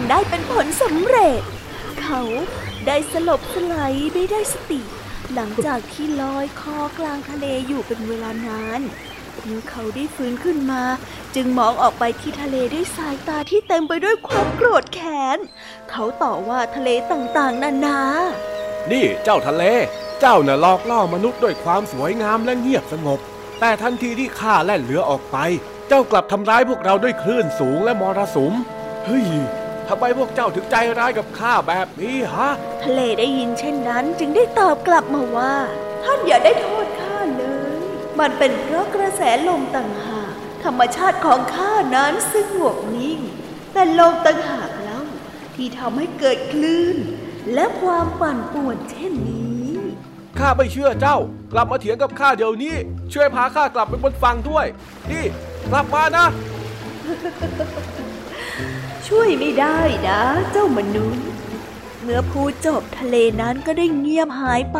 [0.09, 1.41] ได้เป็นผลสำเร็จ
[2.01, 2.21] เขา
[2.87, 4.81] ได้สลบสไลด์ไม่ได้สติ
[5.33, 8.81] หลังจากที่ลอยคอกลางทะเลอยู่เป็นเวลานาน
[9.43, 10.83] เมื่อเขาได้ฟื้นขึ้นมา
[11.35, 15.37] จึงมองออกไปที่ทะเลด้วยสายตาที่เต็มไปด้วยความโกรธแค้น
[15.89, 17.99] เขาต่อว่าทะเลต่างๆ นานา
[18.91, 19.63] นี่เจ้าทะเล
[20.19, 23.19] เจ้าน่ะหลอกล่อมนุษย์ด้วยความสวยงามและเงียบสงบ
[23.59, 25.37] แต่ทันทีที่ข้าแล่นเรือออกไป
[25.87, 28.53] เจ้ากลับทำร้ายพวกเราด้วยคลื่นสูงและมรสุม
[29.05, 29.27] เฮ้ย
[29.89, 32.49] ทำไมพวกเจ้าถึงใจร้ายกับข้าแบบนี้ฮะ
[32.83, 35.55] ทะเลได้ยินเช่นนั้นจึงได้ตอบกลับมาว่า
[36.03, 37.43] ท่านอย่าได้โทษข้าเล
[37.75, 37.77] ย
[38.19, 43.19] มันเป็นเพราะกระแสลมต่างหาก ธรรมชาติของข้านั้นสงบนิ่ง
[43.73, 45.03] แต่ลมต่างหากแล้ว
[45.55, 46.97] ที่ทำให้เกิดคลื่น
[47.53, 49.73] และความปั่นป่วนเช่นนี้
[50.39, 51.17] ข้าไม่เชื่อเจ้า
[51.53, 52.75] กลับมาเถียงกับข้าเดี๋ยวนี้
[53.13, 54.65] ช่วยพาข้ากลับไปบนฝั่งด้วย
[55.11, 55.23] นี่
[55.71, 56.25] กลับมานะ
[59.07, 61.25] ช่วยไม่ได้นะ เจ้ามนุษย์
[62.03, 64.79] เมื่อพูดจบทะเลนั้นก็ได้เงียบหายไป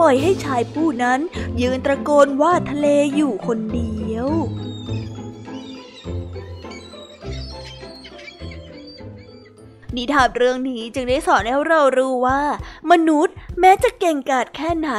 [0.00, 1.20] ปล่อยให้ชายผู้นั้น
[1.60, 4.28] ยืนตะโกนว่าทะเลอยู่คนเดียว
[9.96, 12.42] นิทานเรื่องนี้จึงได้สอนให้เรารู้ว่า
[12.90, 14.90] มนุษย์แม้จะเก่งกาจแค่ไหน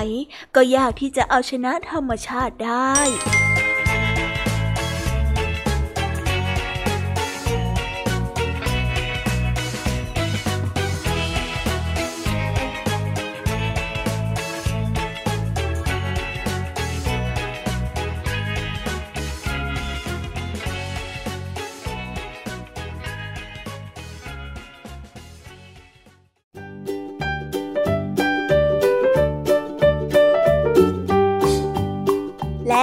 [0.56, 2.95] ก็ยากที่จะเอาชนะธรรมชาติได้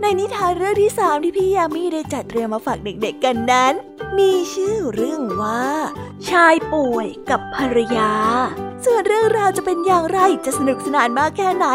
[0.00, 3.72] ในนิทานเรื่องที่สามที่พี่ยามีได้จัดเตรียมมาฝากเด็กๆกันนั้น
[4.18, 5.64] มีชื่อเรื่องว่า
[6.28, 8.12] ชายป่วยกับภรรยา
[8.84, 11.66] ส่วนเรื่องราวจะเป็นอย่างไรจะสนุกสนานมากแค่ไหน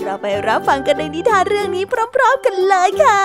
[0.00, 3.22] เราไปรับฟังกันในนิทานเรื่องนี้พร้อม ๆ กันเลยค่ะ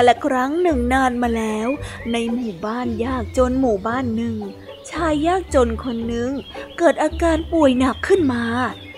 [0.00, 1.68] กันละครั้งหนึ่งนานมาแล้ว
[2.12, 4.36] ในหมู่บ้านยากจนหมู่บ้านหนึ่ง
[4.90, 6.30] ชายยากจนคนหนึ่ง
[6.78, 8.44] เกิดอาการป่วยหนักขึ้นมา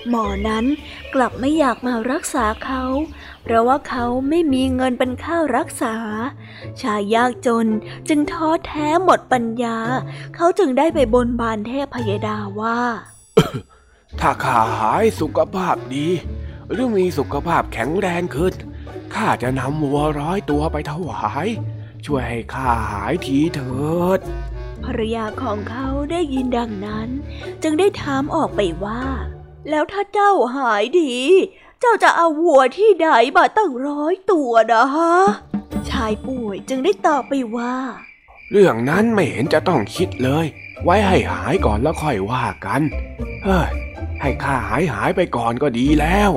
[0.09, 0.65] หมอนั้น
[1.15, 2.83] กลับไม่อยากมารักษาเขา
[3.43, 5.95] เพราะว่าเขาไม่มีเงินเป็นค่ารักษา
[6.83, 7.67] ชายยากจน
[8.09, 9.79] จึงท้อแท้หมดปัญญา
[10.35, 12.81] เขาจึงได้ไปบนบานเทพพยดาว่า
[14.21, 16.09] ถ้าข้าหายสุขภาพดี
[16.73, 18.55] หรือมีสุขภาพแข็งแรงขึ้น
[19.15, 21.49] ข้าจะนำวัวร้อยตัวไปถวาย
[22.07, 24.21] ช่วยให้ข้าหายทีเถิด
[24.85, 27.09] ภรรยาของเขาได้ยินดังนั้น
[27.63, 29.03] จึงได้ถามออกไปว่า
[29.71, 31.15] แล้วถ้าเจ้าหายดี
[31.81, 35.15] เจ้าจะเอาวัวที่ใดมาตั้งร้อยตัวนะฮะ
[35.91, 37.75] ชายป่วยจึงได้ตอบไปว่า
[38.51, 40.47] เรื่องนั้นไม่เห็นจะต้องคิดเลย
[40.85, 42.83] ไว้ให้หายก่อนแล้วค่อยว่ากัน
[43.45, 43.71] เฮ้ย
[44.21, 46.31] ให้ข้าหายหายไปก่อนก็ดีแล้ว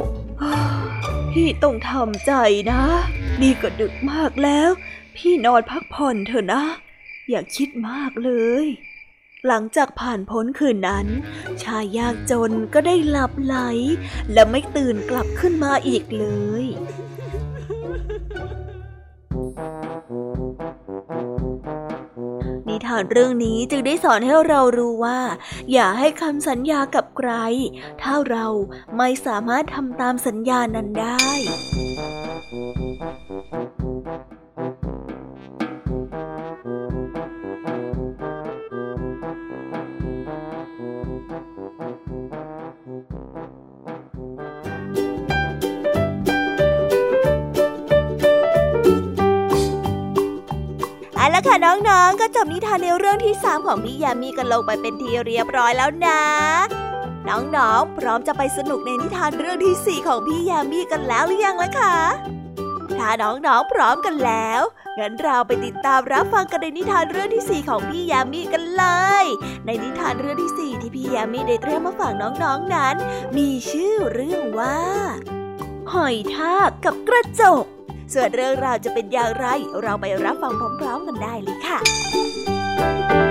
[1.33, 2.33] พี่ต้องทำใจ
[2.71, 2.83] นะ
[3.41, 4.69] นี่ก็ดึกมากแล้ว
[5.15, 6.63] พี่นอนพักผ่อนเถอะนะ
[7.29, 8.31] อย่าคิดมากเล
[8.63, 8.65] ย
[9.47, 11.07] หลังจากผ่านพ้นคืนนั้น
[11.63, 13.57] ชายยากจนก็ได้หลับไหล
[14.33, 16.25] และไม่ตื่นกลับขึ้นมาอีกเล
[16.61, 25.19] ยานเรื่องนี้จึงได้สอนให้เรารู้ว่า
[25.73, 27.31] อย่าให้คำสัญญากับใคร
[28.01, 28.45] ถ้าเรา
[28.97, 31.27] ไม่สามารถทำตามสัญญานั้นได้
[51.45, 56.21] ค่ะน้องๆ ก็จบนิทานในเรื่องที่ 3 ของพี่ยามีกันลงไปเป็นทีเรียบร้อยแล้วนะ
[57.29, 61.95] น้องๆ พร้อมจะไปสนุกในนิทานเรื่องที่สี่ของพี่ยามีกันแล้วหรือยังล่ะคะ
[62.99, 64.61] ถ้าน้องๆ พร้อมกันแล้ว
[64.99, 68.85] งั้นเราไปติดตามรับฟังกันในนิทานเรื่องที่สี่ของพี่ยามีกันเล
[69.23, 69.25] ย
[69.65, 72.95] ในนิทานเรื่องที่สี่ที่พี่ยามีได้เตรียมมาฝากน้องๆนนั้น
[73.37, 74.79] มีชื่อเรื่องว่า
[75.93, 77.65] หอยทากกับกระจก
[78.13, 79.47] ส่วนเรื่องราวจะเป็นอย่างไร
[79.81, 83.22] เราไปรับฟังพร้อมๆกันได้เลยค่ะ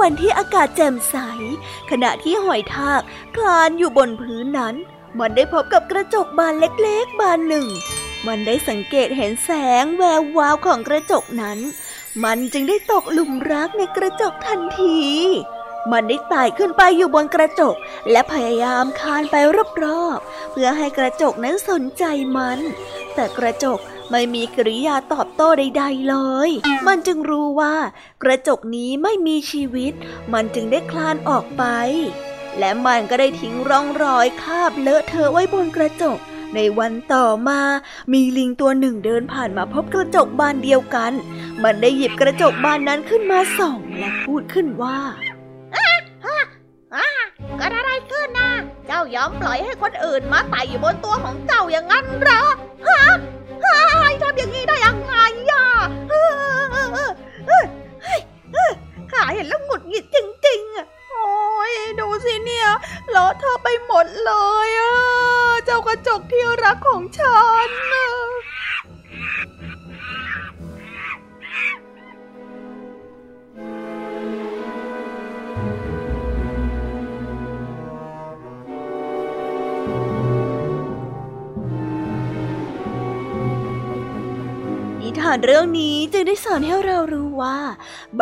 [0.00, 1.16] วันที่อากาศแจ่มใส
[1.90, 3.00] ขณะที่หอยทาก
[3.36, 4.74] คลานอยู่บนพื้นนั้น
[5.18, 7.66] มันได้พบกับกระจกบานเล็กๆ บานหนึ่ง
[8.26, 9.50] มันได้สังเกตเห็นแส
[9.82, 11.58] งแวววาวของกระจกนั้น
[12.24, 14.98] มันจึงได้ตกหลุมรักในกระจกทันที
[15.92, 17.74] มันได้ไต่ขึ้นไปอยู่บนกระจก
[18.10, 19.34] และพยายามคานไป
[19.84, 22.04] รอบๆเพื่อให้กระจกนั้นสนใจ
[22.36, 22.58] มัน
[23.14, 23.78] แต่กระจก
[24.10, 26.16] ไม่มีกริยาตอบโต้ใด ๆ เล
[26.48, 26.50] ย
[26.86, 27.74] มันจึงรู้ว่า
[28.22, 29.92] กระจกนี้ไม่มีชีวิต
[30.32, 31.64] มันจึงได้คลานออกไป
[32.58, 36.18] และมันก็ได้ทิ้งร่องรอยคาบเลอะเทอะไว้บนกระจก
[36.54, 37.60] ในวันต่อมา
[38.12, 41.12] มีลิงตัวหนึ่งเดินผ่านมาพบกระจกบานเดียวกัน
[41.62, 44.98] มันได้หยิบกระจกบานนั้นขึ้นมาส่อง และพูดขึ้นว่า
[47.60, 48.52] กิดอะไรขึ้นนะ
[48.86, 52.42] เจ้ายอมปล่อยให้คนอื่นมาไต่อยู่บนตัวของเจ้าอย่างนั้นเหรอ
[52.88, 53.04] ฮะ
[54.22, 55.14] ทำอย่างนี้ได้ยังไง
[55.50, 55.66] อะ
[59.10, 61.30] ข้าเห็นแล้วหงุดหงิดจริงๆอะโอ้
[61.70, 62.68] ยดูสิเนี่ย
[63.14, 64.32] ล้อเธอไปหมดเล
[64.66, 64.92] ยอะ
[65.64, 87.58] เจ้ากระจกที่รักของฉันน่ะานเรื่องนี้จึงได้สอนให้เรารู้ว่า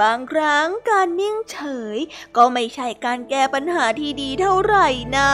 [0.00, 1.58] บางครั้งการนิ่งเฉ
[1.96, 1.98] ย
[2.36, 5.32] ก็ไม่ใช่การแก้ปัญหาที่ดีเท่าไหร่นะ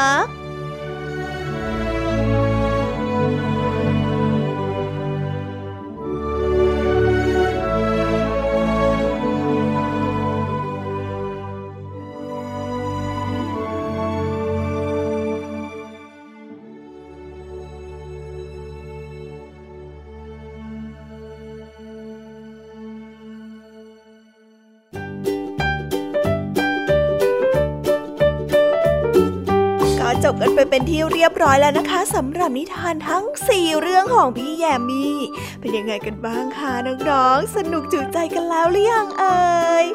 [30.97, 35.17] ที่เรียบร้อยแล้วนะคะสำหรับนิทานทั้ง 4 เรื่องของพี่แยมมี่
[35.61, 39.87] เป็นยังไงกันบ้างคะน้องๆสนุกจุใจกันแล้วหรือยังเอ่ย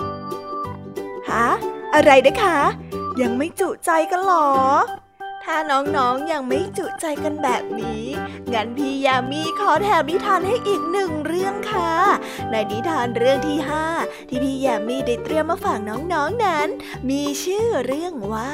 [1.29, 1.47] ฮะ
[1.95, 2.59] อะไรนะคะ
[3.21, 4.49] ยังไม่จุใจกันหรอ
[5.51, 8.05] ถ้าน้องๆยังไม่จุใจกันแบบนี้
[8.53, 11.93] งั้นพี่ยามีขอแถมนิทานให้อีกหนึ่งเรื่องค่ะ
[12.51, 13.85] ในนิทานเรื่องที่ห้า
[14.29, 16.67] ที่พี่ยามีได้เตรียมมาฝากน้องๆนนั้น
[17.09, 18.53] มีชื่อเรื่องว่า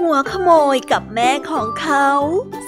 [0.00, 2.08] หัวขโมยกับแม่ของเขา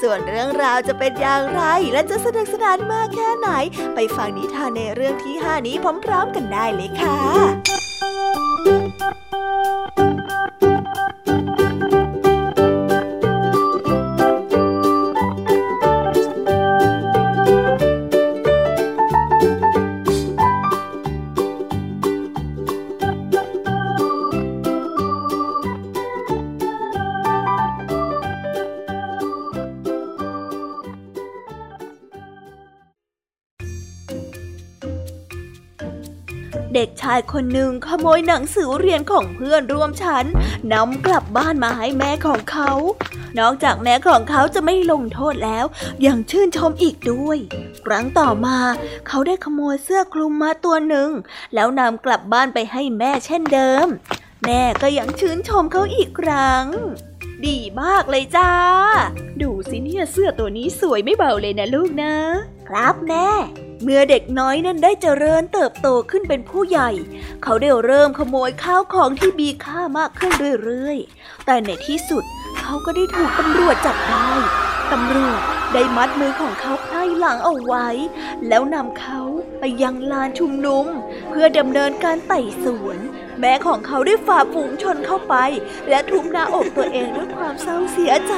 [0.01, 1.63] ส่วนเรื่องราวจะเป็นอย่างไร
[1.93, 3.49] และจะสนุกสนานมากแค่ไหน
[3.95, 40.27] ไปฟังนิทานในเรื่องที่ห้านี้พร้อมๆกันได้เลยค่ะายคนหนึ่งขโมยหนังสือเรียนของเพื่อนร่วมชั้น
[40.73, 42.71] นำกลับบ้านมาให้แม่ของเขา
[43.39, 45.65] นอกจากแม่ของเขาจะไม่ลงโทษแล้ว
[46.07, 47.39] ยังชื่นชมอีกด้วย
[47.87, 48.59] ครั้งต่อมา
[49.09, 51.11] เขาได้ขโมยเสื้อคลุมมาตัวหนึ่ง
[51.55, 53.87] แล้วนำกลับบ้านไปให้แม่เช่นเดิม
[54.47, 56.67] แม่ก็ยังชื่นชมเขาอีกครั้ง
[57.47, 58.51] ดีมากเลยจ้า
[59.43, 62.15] ดูสิเนี่ยเสื้อตัวนี้สวยไม่เบาเลยนะลูกนะ
[62.69, 63.29] ครับแม่
[63.83, 66.91] เมื่อเด็กน้อยนั้นได้เจริญเติบโตขึ้นเป็นผู้ใหญ่
[67.43, 70.33] เขาได้เริ่มขโมยข้าวของที่มีค่ามากขึ้น
[70.65, 72.25] เรื่อยๆ แต่ในที่สุด
[72.63, 74.31] เขาก็ได้ถูกตำรวจจับได้
[74.93, 75.41] ตำรวจ
[75.73, 77.89] ได้มัดมือของเขาไพ่หลังเอาไว้
[78.49, 79.21] แล้วนำเขา
[79.61, 80.87] ไปยังลานชุมนุม
[81.31, 82.99] เพื่อดำเนินการไต่สวน
[83.41, 85.35] แม่ของเขาได้ฝ่าฝูงชนเข้าไป
[85.89, 88.35] และทุบหน้าอกตัวเองด้วยความเศร้าเสียใจ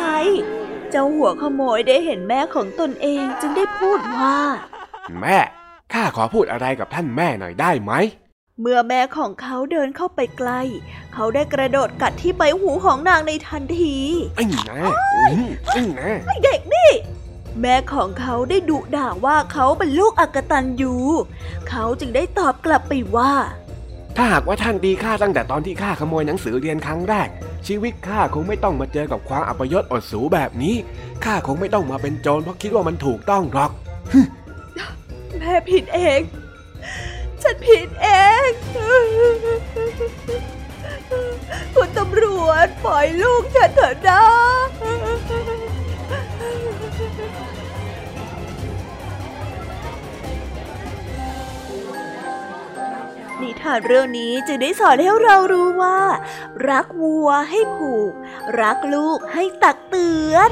[0.90, 4.38] เจ้าหัวขโมยได้เห็นแม่ของตนเองจึงได้พูดว่า
[5.22, 5.38] แม่
[5.92, 7.92] ข้าขอพูดอะไรกับท่านแม่หน่อยได้ไหม
[8.60, 10.60] เมื่อแม่ของเขาเดินเข้าไปใกล้
[11.14, 13.96] เขาได้กระโดดกัดที่ใบหูของนางในทันที
[14.36, 14.80] ไอ้นะ
[15.68, 16.90] ไอ้นะไอเด็กนี่
[17.60, 20.94] แม่ของเขาได้ดุด่าว่าเขาเป็นลูกอักตันยู
[21.68, 23.32] เขาจึงได้ตอบกลับไปว่า
[24.16, 27.28] ถ้าหากว่าท่านตีข้าตั้งแต่ตอนที่ข้าขโมยหนังสือเรียนครั้งแรก
[27.66, 30.74] ชีวิตข้าคงไม่ต้องมาเจอกับความอัปยศอดสูแบบนี้
[31.24, 33.70] ข้าคงไม่ต้องมาเป็นโจรเพราะคิดว่ามันถูกต้องหรอก
[34.12, 34.43] แม่
[35.70, 36.20] ผิดเอง
[37.42, 38.08] ฉันผิดเอ
[38.48, 38.50] ง
[41.74, 44.22] คุณตำรวจปล่อยลูกฉันเถอะนะ
[53.40, 55.98] นิทานเรื่องนี้จึงได้สอนให้เรารู้ว่า
[56.68, 58.12] รักวัวให้ผูก
[58.60, 60.50] รักลูกให้ตักเตือน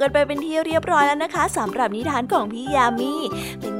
[0.00, 3.14] กันไปเป็นที่เรียบร้อยแล้วนะคะสำหรับนิทานของพี่ยามี
[3.60, 3.74] เป็น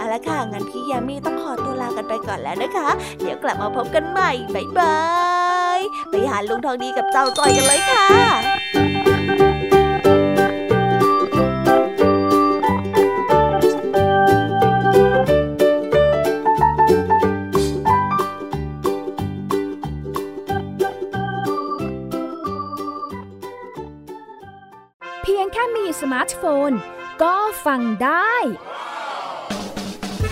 [0.00, 2.88] เอาละค่ะ งั้นพี่ยามีต้องขอตัวลากันไปก่อนแล้วนะคะ
[3.20, 4.98] เดี๋ยวกลับมาพบกันใหม่บ๊ายบา
[5.78, 5.80] ย
[6.10, 8.06] ไปหาลุงทองดีกับเจ้าจอยกันเลยค่ะ
[25.22, 26.70] เพียงแค่มีสมาร์ทโฟน
[27.22, 27.36] ก็
[27.66, 28.34] ฟังได้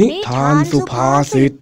[0.00, 1.54] นิทานสุภาษิต เ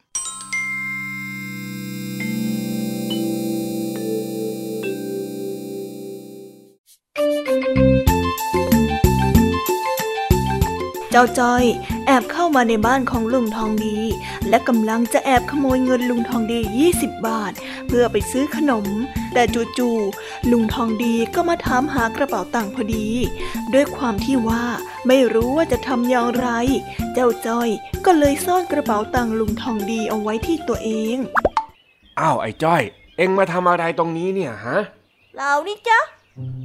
[11.14, 11.64] จ้าจ้อย
[12.06, 13.98] แอบเข้ามาในบ้านของลุงทองดี
[14.48, 16.60] และกำลังจะแอบขโมยเงินลุงทองดี
[16.94, 17.52] 20 บาท
[17.86, 18.86] เพื่อไปซื้อขนม
[19.34, 19.42] แต่
[19.78, 23.08] จู่ๆลุงทองดีก็มาถามหากระเป๋าตังค์พอดี
[23.74, 24.64] ด้วยความที่ว่า
[25.06, 26.48] ไม่รู้ว่าจะทำอย่างไร
[27.12, 27.68] เจ้าจ้อย
[28.04, 31.16] ก็เลยซ่อนกระเป๋าตังค์ลุงทองดีเอาไว้ที่ตัวเอง
[32.20, 32.82] อ้าวไอ้จ้อย
[33.16, 34.78] เอ็งมาทำอะไรตรงนี้เนี่ยฮะ
[35.36, 36.00] เรานี่จ๊ะ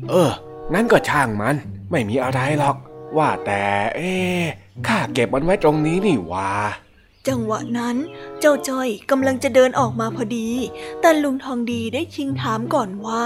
[0.09, 0.31] เออ
[0.73, 1.55] งั้นก็ช่างมัน
[1.91, 2.77] ไม่มีอะไรหรอก
[3.17, 3.63] ว่าแต่
[3.95, 4.43] เอ๊ะ
[4.87, 6.51] ข้าเก็บมันไว้ตรงนี้นี่ว่า
[7.29, 7.95] จังหวะนั้น
[8.39, 10.49] เจ้าจ้อยกำลังจะเดินออกมาพอดี
[11.01, 13.23] แต่ลุงทองดีได้ชิงถามก่อนว่า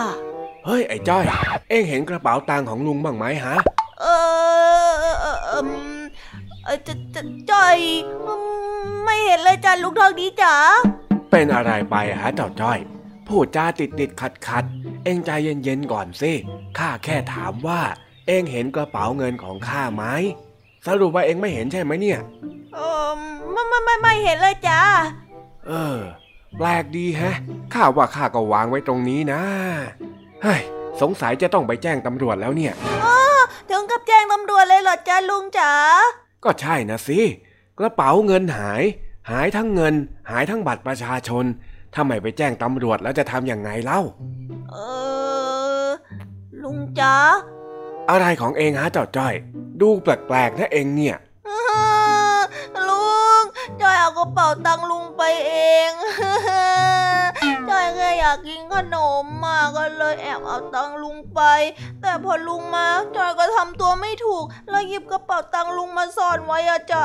[0.66, 1.24] เฮ้ย ไอ้จ้อย
[1.70, 3.58] เอ็งเห็นกระเป๋าตังค์ของลุงบ้างไหมฮะ
[4.02, 4.06] เอ
[4.90, 5.68] อเออเออเอม
[6.64, 7.78] เออจะจะจ้อย
[8.26, 8.34] อื
[8.86, 10.56] มไม่เห็นเลยจ้ะลูกทองดีจ๋า
[11.32, 12.80] เป็นอะไรไปฮะเจ้าจ้อย
[13.28, 16.32] พูดจาติดติดขัดขัดๆเอ็งใจเย็นๆก่อนสิ
[16.78, 17.82] ข้าแค่ถามว่า
[18.28, 20.04] เอ็งเห็นกระเป๋าเงินของข้าไหม
[20.88, 22.20] สรุปว่าเอ็งไม่เห็นใช่ไหมเนี่ย
[22.76, 23.10] เออ
[23.52, 24.82] ไม่ไม่ไม่ไม่เห็นเลยจ้า
[25.68, 26.00] เออ
[26.58, 27.38] แปลกดีแฮะ
[27.74, 29.42] ข้าว่าข้าก็วางไว้ตรงนี้นะ
[30.44, 30.62] เฮ้ย
[31.02, 32.74] สงสัยจะต้องไปแจ้งตำรวจแล้วเนี่ย
[33.70, 35.72] ถึงกับแจ้งตำรวจเลยเหรอจ้าลุงจ๋า
[36.44, 37.20] ก็ใช่นะสิ
[37.80, 38.84] กระเป๋าเงินหาย
[39.32, 39.94] หายทั้งเงิน
[40.32, 41.46] หายทั้งบัตรประชาชน
[41.94, 44.02] ถ้าไม่ไปแจ้งตำรวจแล้วจะทำยังไงเล่า
[44.72, 44.76] เอ
[45.86, 45.88] อ
[46.64, 47.16] ลุงจ๋า
[48.10, 49.34] อะไรของเองฮะเจ้าจ้อย
[49.82, 51.16] ดูแปลกๆนะเองเนี่ย
[51.48, 51.93] อื้อหือ
[52.88, 53.44] ลุง
[53.82, 55.54] จอยเอากระเป๋าตังค์ลุงไปเอ
[55.90, 55.92] ง
[57.70, 61.42] จอยแค่อยากกินขนมมาก็เลยแอบเอาตังค์ลุงไป
[62.02, 62.86] แต่พอลุงมา
[63.16, 67.04] จอยก็ทำตัวไม่ถูก แล้วหยิบกระเป๋าตังค์ลุงมาซ่อนไว้อะจ้ะ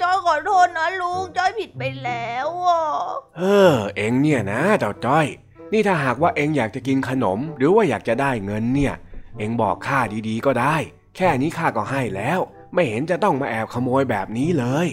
[0.00, 2.82] จอยขอโทษนะลุงจอยผิดไปแล้วอะ
[3.38, 5.26] เออ เองเนี่ยนะเจ้าจอย
[5.72, 8.94] นี่ถ้าหากว่าเองอยากจะกินขนม หรือว่าอยากจะได้เงินเนี่ย
[9.38, 10.76] เองบอกข้าดีๆก็ได้
[11.16, 12.40] แค่นี้ข้าก็ให้แล้ว
[12.74, 14.86] ไม่เห็นจะต้องมาแอบขโมยแบบนี้เลย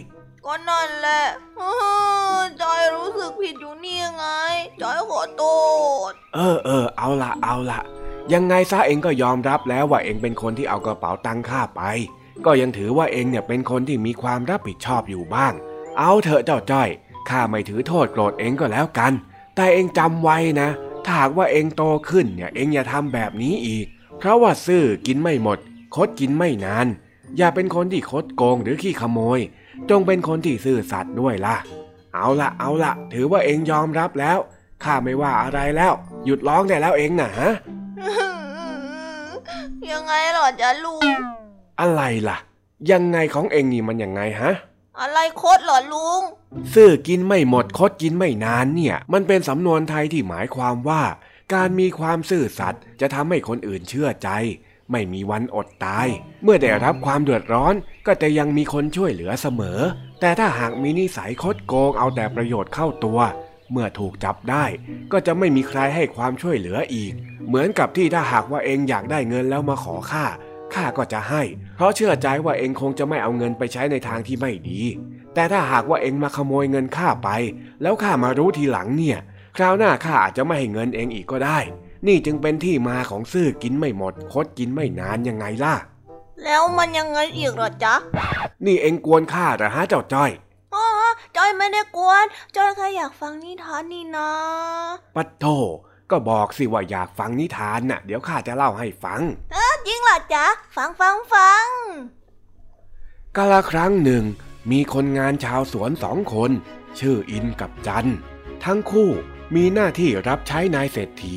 [0.45, 1.23] ก็นั่นแหละ
[2.61, 4.25] จอยรู้สึกผิดอยู่นี่ไง
[4.81, 5.43] จอยขอโท
[6.09, 7.81] ษ เออเออเอาละเอาละ
[8.33, 11.81] ยังไงซะเองก็ยอมรับแล้วว่าเองเป็นคนที่เอากระเป๋าตังค์ข้าไป
[12.45, 15.53] ก็ยังถือว่าเองเนี่ยเป็นคนที่มีความรับผิดชอบอยู่บ้าง
[15.99, 16.89] เอาเถอะเจ้าจ้อย
[17.29, 19.13] ข้าไม่ถือโทษโกรธเองก็แล้วกัน
[19.55, 20.69] แต่เองจำไว้นะ
[21.05, 23.85] ถ้าหากว่าเองโตขึ้นเนี่ยเองอย่าทำแบบนี้อีก
[24.17, 25.57] เพราะว่าซื่อกินไม่หมด
[25.95, 26.87] คดกินไม่นาน
[27.37, 29.39] อย่าเป็นคนที่คดโกงหรือขี้ขโมย
[29.89, 31.57] จงเป็นคนที่ซื่อสัตย์ด้วยล่ะ
[32.13, 34.39] เอาละเอาละถือว่าเองยอมรับแล้ว
[34.83, 35.93] ข้าไม่ว่าอะไรแล้ว
[36.25, 37.51] หยุดร้องได้แล้วเองนะฮะ
[39.91, 41.03] ยังไงหรอจ๊ะลุง
[41.79, 42.37] อะไรล่ะ
[42.91, 44.51] ยังไงของเองนี่มันยังไงฮะ
[44.99, 46.21] อะไรโคตรหรอลุง
[46.73, 51.01] ซื่อกินไม่หมดคดกินไม่นานเนี่ย มันเป็นสำนวนไทยที่หมายความว่า
[51.53, 54.29] การมีความซื่อสัตย์จะทำให้คนอื่นเชื่อใจ
[54.91, 56.07] ไม่มีวันอดตาย
[56.43, 57.73] เมื่อได้รับความเดือดร้อน
[58.07, 59.79] ก็จะยังมีคนช่วยเหลือเสมอ
[60.21, 63.19] แต่ถ้าหากมีนิสัยคดโกงเอาแต่ประโยชน์เข้าตัว
[63.71, 64.65] เมื่อถูกจับได้
[65.11, 67.13] ก็จะไม่มีใครให้ความช่วยเหลืออีก
[67.47, 70.25] เหมือนกับที่ถ้าหากว่าเองอยากได้เงินแล้วมาขอข้า
[70.73, 71.43] ข้าก็จะให้
[71.75, 74.81] เพราะเชื่อใจว่าเองคงจะไม่เอาเงินไปใช้ในทางที่ไม่ดี
[75.33, 77.29] แต่ถ้าหากว่าเองมาขโมยเงินข้าไป
[77.81, 79.19] แล้วข้ามารู้ทีหลังเนี่ย
[79.57, 81.59] คราวหน้าข้าอาจจะไม่ให้เงินเองอีกก็ได้
[82.07, 85.75] นี่จึงเป็นที่มาของซื่อกินไม่หมด คดกินไม่นานยังไงล่ะ
[86.43, 87.95] แล้วมันยังไงอีกหรอจ๊ะ
[88.65, 90.31] นี่เองกวนข้าเหรอฮะเจ้าจ้อย
[90.73, 90.85] อ๋อ
[91.35, 92.25] จอยไม่ได้กวน
[92.55, 94.29] จอยแค่อยากฟังนิทานนี่นะ
[95.15, 95.45] ปัดโท
[96.11, 99.21] ก็บอกสิว่าอยากฟังนิทานน่ะ เดี๋ยวข้าจะเล่าให้ฟัง
[99.85, 100.45] จริงเหรอจ๊ะ
[100.75, 101.67] ฟังฟังฟัง
[103.37, 104.23] กาละครั้งหนึ่ง
[104.71, 106.51] มีคนงานชาวสวนสองคน
[106.99, 108.09] ชื่ออินกับจัน
[108.65, 109.09] ทั้งคู่
[109.55, 111.35] มีหน้าที่รับใช้นายเศรษฐี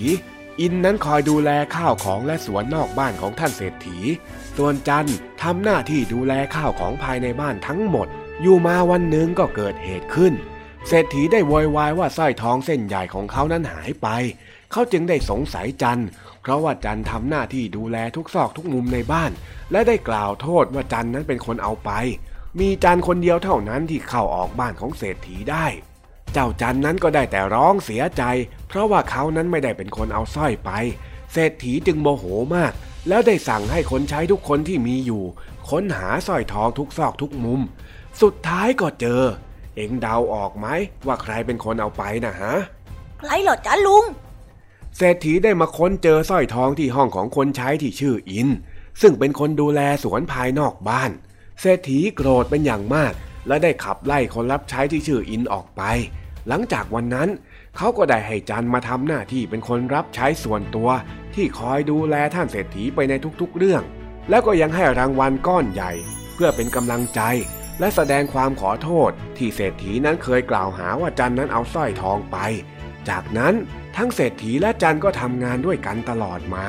[0.60, 3.98] อินนั้นคอยดูแลข้าวของและสวนนอกบ้านของท่านเศรษฐี
[4.56, 5.08] ส่วนจัน
[5.42, 8.08] ทำหน้าที่ดูแลข้าวของภายในบ้านทั้งหมด
[8.42, 10.34] อยู่มาวันหนึ่งก็เกิดเหตุขึ้น
[10.88, 14.08] เศรษฐีได้โวยวายว่าสร้อยทองเส้นใหญ่ของเขานั้นหายไป
[14.72, 16.02] เขาจึงได้สงสัยจัน
[16.42, 19.30] เพราะว่าจันทำหน้าที่ดูแลทุกซอกทุกมุมในบ้าน
[19.72, 21.90] และได้กล่าวโทษว่าจันนั้นเป็นคนเอาไป
[22.60, 25.66] มีจันคนเดียวเท่านั้นที่เข้าออกบ้านของเศรษฐีได้
[26.34, 28.22] เจ้าจันนั้นก็ได้แต่ร้องเสียใจ
[28.68, 30.70] เพราะว่าเขานั้นไม่ได้เป็นคนเอาสร้อยไป
[31.32, 32.24] เศรษฐีจึงโมโห
[32.56, 32.72] มาก
[33.08, 35.22] แล้วได้สั่งให้คนใช้ทุกคนที่มีอยู่
[35.70, 37.60] ค้นหาสร้อยทองทุกซอกทุกมุม
[38.22, 39.20] สุดท้ายก็เจอ
[39.76, 40.66] เอ็งเดาออกไหม
[41.06, 42.54] ว่าใครเป็นคนเอาไปนะฮะ
[43.18, 44.04] ใครเหรอจ๊ะลุง
[44.96, 48.48] เศรษฐีได้มาค้นเจอสร้อยทองที่ห้องของคนใช้ที่ชื่ออิน
[49.00, 51.10] ซึ่งเป็นคนดูแลสวนภายนอกบ้าน
[51.60, 53.12] เศรษฐีโกรธเป็นอย่างมาก
[53.48, 55.82] และได้ขับไล่คนรับใช้ที่ชื่ออินออกไป
[56.48, 57.28] หลังจากวันนั้น
[57.76, 60.88] เขาก็ได้ให้จันมาทำหน้าที่เป็นคนรับใช้ส่วนตัว
[61.34, 63.82] ที่คอยดูแลท่านเศรษฐีไปในทุกๆเรื่อง
[64.30, 65.92] แล้วก็ยังให้รางวัลก้อนใหญ่
[66.34, 67.20] เพื่อเป็นกำลังใจ
[67.80, 72.36] และแสดงความขอโทษ ที่เศรษฐีนั้นเคยกล่าวหาว่าจันนั้นเอาสร้อยทองไป
[73.08, 73.54] จากนั้น
[73.96, 76.66] ทั้งเศรษฐีและจันก็ทำงานด้วยกันตลอดมา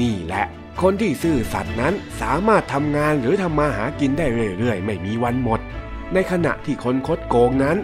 [0.00, 0.44] นี่แหละ
[0.82, 4.26] คนที่ซื่อสัตย์นั้นสามารถทำงานหรือทำมาหากินได้
[4.58, 5.60] เรื่อยๆ ไม่มีวันหมด
[6.14, 7.76] ในขณะที่คนคดโกงนั้น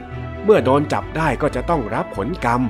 [0.49, 2.61] เมื่อโดนจับได้ก็จะต้องรับผลกรรม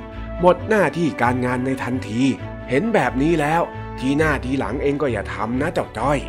[0.41, 2.21] หมดหน้าที่การงานในทันที
[2.69, 3.61] เห็นแบบนี้แล้ว
[3.99, 6.19] ทีหน้าทีหลังเองก็อย่าทำนะเจ้าจ้อย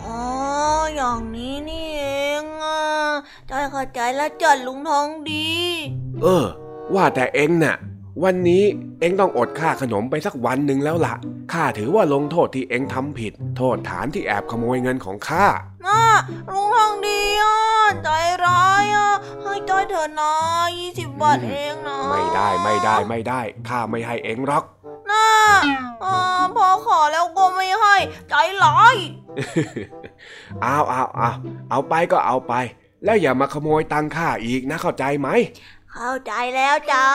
[0.00, 0.20] อ๋อ
[0.94, 2.06] อย่างนี้นี่เอ
[2.42, 2.80] งอะ
[3.50, 5.48] จอยเข้าใจแล้วจ้ะลุงทองดี
[6.22, 6.46] เออ
[6.94, 7.76] ว่าแต่เองน่ะ
[8.24, 8.64] วันนี้
[9.00, 11.14] เองต้องอดค่าขนมไปสักวันหนึ่งแล้วล่ะ
[11.52, 15.46] ข้าถือว่าลงโทษที่เองทำผิด โทษฐานที่แอบขโมยเงินของข้า
[15.86, 16.00] น่า
[16.50, 17.07] ลุงทองดี
[19.98, 20.32] ถอะนะ
[20.78, 24.64] ยี่สิบบาทเองนะไม่ได้ไม่ได้ไม่ได้ข้าไม่ให้เองหรอก
[25.10, 25.26] น่า
[26.04, 26.16] อ่า
[26.56, 27.96] พอขอแล้วก็ไม่ให้
[28.28, 28.34] ใจ
[28.64, 28.96] ร้าย
[30.62, 31.30] เอาเอาเอา
[31.70, 32.54] เอาไปก็เอาไป
[33.04, 35.28] แล้วอย่ามาขโมยตังค่าอีกนะเข้าใจไหม
[35.92, 37.06] เข้าใจแล้วจ้า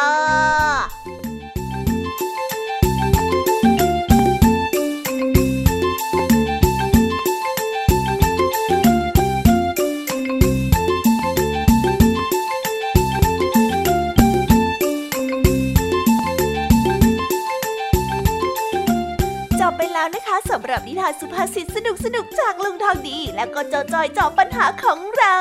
[20.54, 25.38] สำหรับนิทานสุภาษิตสนุกสนุกจากลุงทองดี และก็เจ้าจอยจอบปัญหาของเรา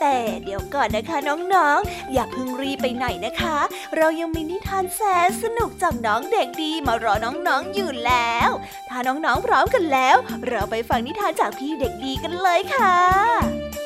[0.00, 1.18] แต่เดี๋ยวก่อนนะคะ
[1.54, 3.56] น้องๆอย่าเพิ่งรีไปไหนนะคะ
[3.96, 8.50] เรายังมีนิทานแสนสนุกจากน้องเด็กดีมารอน้องๆอยู่แล้ว
[8.88, 10.16] ถ้าน้องๆพร้อมกันแล้ว
[10.48, 13.81] เราไปฟังนิทานจากพี่เด็กดีกันเลยค่ะ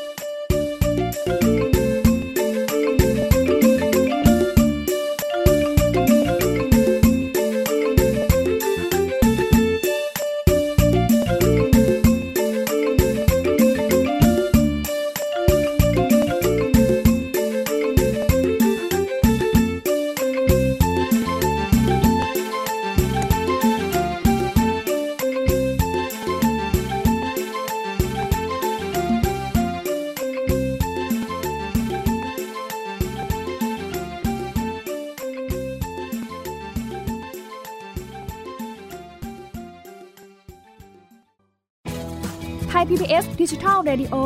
[42.78, 44.16] Thai PBS ดิจิทัล Radio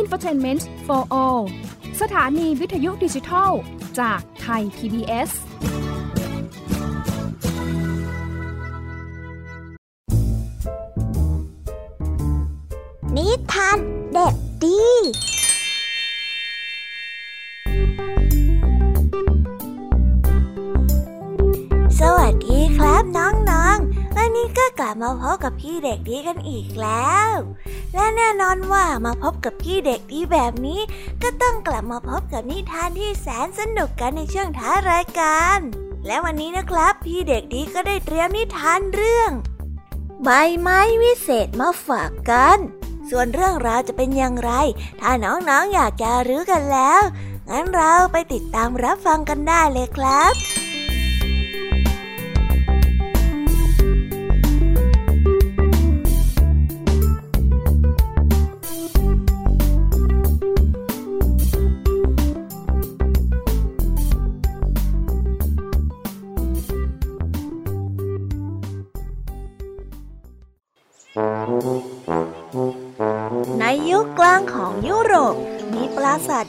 [0.00, 1.42] Infotainment for All
[2.00, 3.50] สถานีวิทยุดิจิทัล
[4.00, 5.30] จากไทย PBS
[25.02, 27.32] มาพบกับพี่เด็กดีกันอีกแล้ว
[27.94, 30.80] และแน่นอนว่ามาพบกับพี่เด็กดีแบบนี้
[31.22, 35.58] ก็ต้องกลับมาพบกับนิทานที่แสนสนุกกันในช่วงท้ายรายการ
[36.06, 39.30] และวันนี้นะครับ พี่เด็กดีก็ได้เตรียมนิทานเรื่อง
[40.24, 40.28] ใบ
[40.60, 42.58] ไม้วิเศษมาฝากกัน
[43.10, 44.52] ส่วนเรื่องราวจะเป็นอย่างไร
[45.00, 47.02] ถ้าน้องๆออยากจะรู้กันแล้ว
[47.48, 50.55] งั้นเราไปติดตามรับฟังกันได้เลยครับ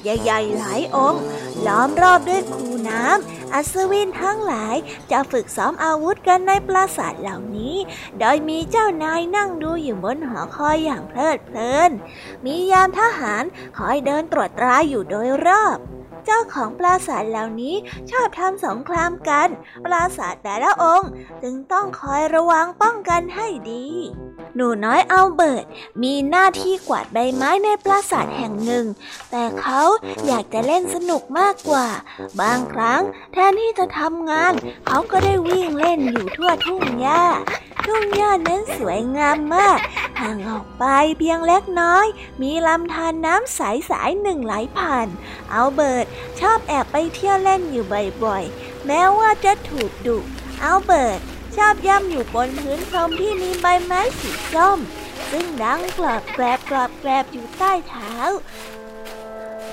[0.05, 1.21] ปราสาทใหญ่ๆหลายองค์
[1.67, 4.75] ล้อมรอบด้วยคูน้ำอัศวินทั้งหลาย
[5.11, 7.75] จะฝึกซ้อมอาวุธกันในปราสาทเหล่านี้
[8.19, 11.91] โดยมีเจ้านายนั่งดูอยู่บนหอคอยอย่างเพลิดเพลิน
[12.45, 13.43] มียามทหาร
[13.77, 15.77] คอยเดินตรวจตราอยู่โดยรอบ
[16.25, 17.75] เจ้าของปราสาทเหล่านี้
[18.11, 19.49] ชอบทำสงครามกัน
[19.85, 21.09] ปราสาทแต่ละองค์
[21.43, 23.85] จึงต้องคอยระวังป้องกันให้ดี
[24.59, 25.65] หนูน้อยอัลเบิร์ต
[26.03, 28.85] มีหน้าที่กวาดใบไม้ในปราสาทแห่งหนึ่ง
[29.31, 29.81] แต่เขา
[30.27, 31.87] อยากจะเล่นสนุกมากกว่า
[32.41, 33.01] บางครั้ง
[33.33, 34.53] แทนที่จะทำงาน
[34.87, 37.23] เขาก็ได้วิ่งเล่นอยู่ทั่วทุ่งหญ้า
[37.85, 39.79] ทุ่งหญ้านั้นสวยงามมาก
[40.21, 40.85] ห่างออกไป
[41.19, 42.05] เพียงเล็กน้อย
[42.41, 45.07] มีลำธารน้ำใสสายหนึ่งไหลผ่าน
[45.53, 46.05] อัลเบิร์ต
[46.39, 47.85] ชอบแอบไปเที่ยวเล่นอยู่
[48.23, 50.17] บ่อยๆ แม้ว่าจะถูกดุ
[50.63, 51.21] อัลเบิร์ต
[51.57, 54.79] ชอบย่ำอยู่บนพื้นพรมที่มีใบไม้สีส้ม
[55.31, 58.13] ซึ่งดังกรอบแกรบกรอบแกรบอยู่ใต้เท้า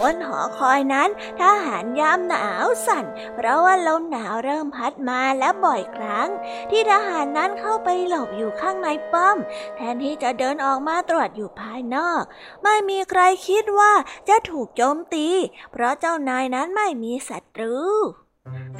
[0.01, 1.09] บนหอคอยนั้น
[1.41, 3.05] ทหารยามหนาวสั่น
[3.35, 6.28] เพราะว่าลมหนาวเริ่มพัดมาและบ่อยครั้ง
[6.70, 9.37] ที่ทหารนั้นเข้าไปหลบอยู่ข้างในป้อม
[9.76, 12.22] แทนที่จะเดินออกมาตรวจอยู่ภายนอก
[12.62, 13.93] ไม่มีใครคิดว่า
[14.28, 15.28] จะถูกโจมตี
[15.72, 17.76] เพราะเจ้านายนั้นไม่มีศัตรู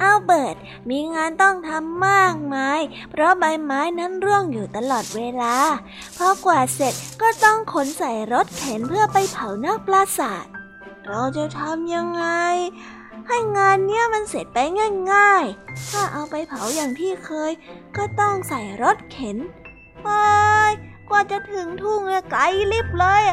[0.01, 0.55] อัลเบิร์ต
[0.89, 5.55] มีงานต้องทำมากมาย เพราะใบไม้นั้นร่วงอยู่ตลอดเวลา
[6.17, 10.45] พอกวาดเสร็จก็ต้องขนใส่รถเข็นเพื่อไปเผานอกปราสาท
[11.07, 12.25] เราจะทำยังไง
[13.27, 14.57] ให้งานเนี้ยมันเสร็จไป
[15.13, 17.51] ง่ายๆ ถ้าเอาไปเผาอย่างที่เคย
[17.97, 19.37] ก็ต้องใส่รถเข็น
[20.03, 20.09] ไป
[21.09, 21.99] กว่าจะถึงทุ่ง
[22.31, 22.41] ไกล
[22.71, 23.23] ลิบเลย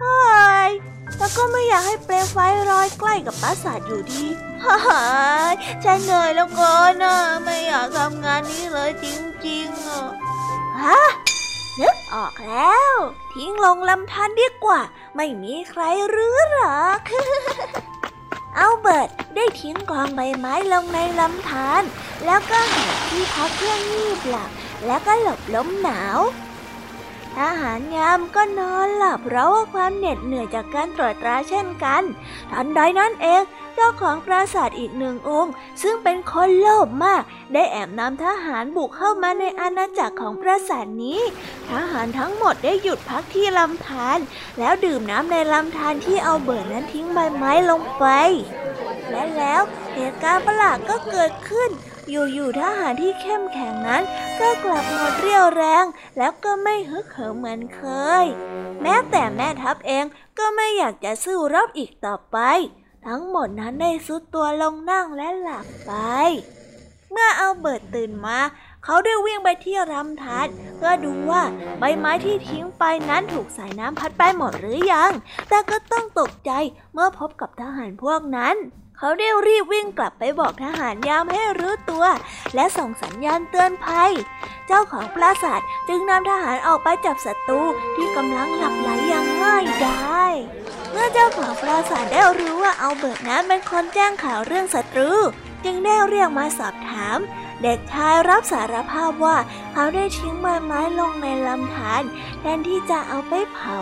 [0.00, 0.20] เฮ้
[0.68, 0.70] ย
[1.16, 2.36] แต่ก็ไม่อยากให้เปลวไฟ
[2.72, 4.24] ลอยใกล้กับปราสาทอยู่ดี
[4.64, 4.78] ฮ่า
[5.84, 9.06] ฉันเหนื่อยแล้วก่อนนะไม่อยากทำงานนี้เลยจ
[9.46, 10.04] ริงๆอะ
[10.82, 11.02] ฮะ
[11.80, 12.94] นึกออกแล้ว
[13.34, 14.80] ทิ้งลงลำธารดีกว่า
[15.16, 15.82] ไม่มีใคร
[16.14, 17.00] รู้หรอก
[18.54, 21.82] เอัลเบิร์ตได้ทิ้งกองใบไม้ลงในลำธาร
[22.24, 24.50] แล้วก็หาที่พักเพื่องีบหลับ
[24.86, 26.18] แล้วก็หลบลมหนาว
[27.38, 32.02] ทหารยามก็นอนหลับเพราะว่าความเหน็ดเหนื่อยจากการตรวจตราเช่นกัน
[32.52, 33.42] ทันใดนั้นเอง
[33.74, 35.52] เจ้าของปราสาทอีกหนึ่งองค์
[35.82, 37.22] ซึ่งเป็นคนโลภมาก
[37.52, 41.20] ได้แอบนำทหารบุกเข้ามาในอาณาจักรของปราสาทนี้
[41.70, 44.18] ทหารทั้งหมดได้หยุดพักที่ลำธาร
[44.58, 48.04] แล้วดื่มน้ำในลำธารที่เอาเบิร์นั้นทิ้งใบไม้ลงไป
[49.10, 49.62] และแล้ว
[49.94, 51.70] เหตุการณ์ประหลาดก็เกิดขึ้น
[52.08, 54.02] อยู่ๆทหารที่เข้มแข็งนั้น
[54.40, 55.84] ก็กลับหมดเรี่ยวแรง
[56.18, 57.82] แล้วก็ไม่ฮึกเหิมเหมือนเค
[58.22, 58.24] ย
[58.82, 60.04] แม้แต่แม่ทัพเอง
[60.38, 62.38] ก็ไม่อยากจะสู้รบอีกต่อไป
[63.06, 65.92] ทั้งหมดนั้นได้สุดตัวลงนั่งและหลับไป
[67.10, 68.38] เมื่อเอาเบิร์ตตื่นมา
[68.84, 70.46] เขาได้วิ่งไปที่รำธาร
[70.76, 71.42] เพื่อดูว่า
[71.78, 75.10] ใบไม้ที่ทิ้งไปนั้นถูกสายน้ำพัดไปหมดหรือยัง
[75.48, 76.52] แต่ก็ต้องตกใจ
[76.92, 78.56] เมื่อพบกับทหารพวกนั้น
[79.02, 82.04] เขาได้รีบวิ่งกลับไปบอกทหารยามให้รู้ตัว
[82.54, 84.12] และส่งสัญญาณเตือนภัย
[84.66, 87.60] เจ้าของปราสาทจึงนำทหารออกไปจับศัตรู
[87.96, 90.32] ที่กำลังหลับไหลอย่างง่ายดาย
[90.92, 95.10] เมื่อเจ้าของปราสาทได้รู้ว่าเอาเบิร์ตนั้นเป็นคนแจ้งข่าวเรื่องศัตรู
[95.64, 97.18] จึงได้เรียกมาสอบถาม
[97.62, 99.36] เด็กชายรับสารภาพว่า
[99.72, 102.02] เขาได้ทิ้งใบไม้ลงในลำธาร
[102.40, 103.78] แทนที่จะเอาไปเผา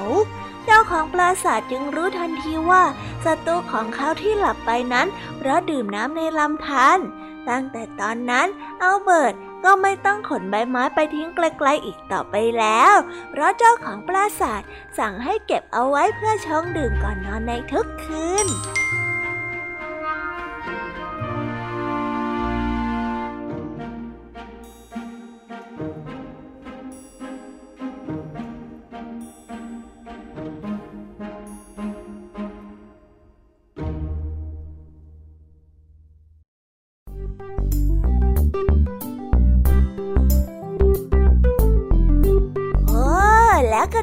[0.70, 2.84] เจ้าของปราสาทจึงรู้ทันทีว่า
[3.24, 5.06] ศัตรูของเขาที่หลับไปนั้น
[5.38, 6.98] เพราะดื่มน้ำในลำธาร
[7.48, 8.46] ตั้งแต่ตอนนั้น
[8.82, 12.94] อัลเบิร์ตก็ไม่ต้องขนใบไม้ไปทิ้งไกลๆอีกต่อไปแล้ว
[13.30, 14.62] เพราะเจ้าของปราสาท
[14.98, 18.46] สั่งให้เก็บเอาไว้เพื่อชงดื่มก่อนนอนในทุกคืน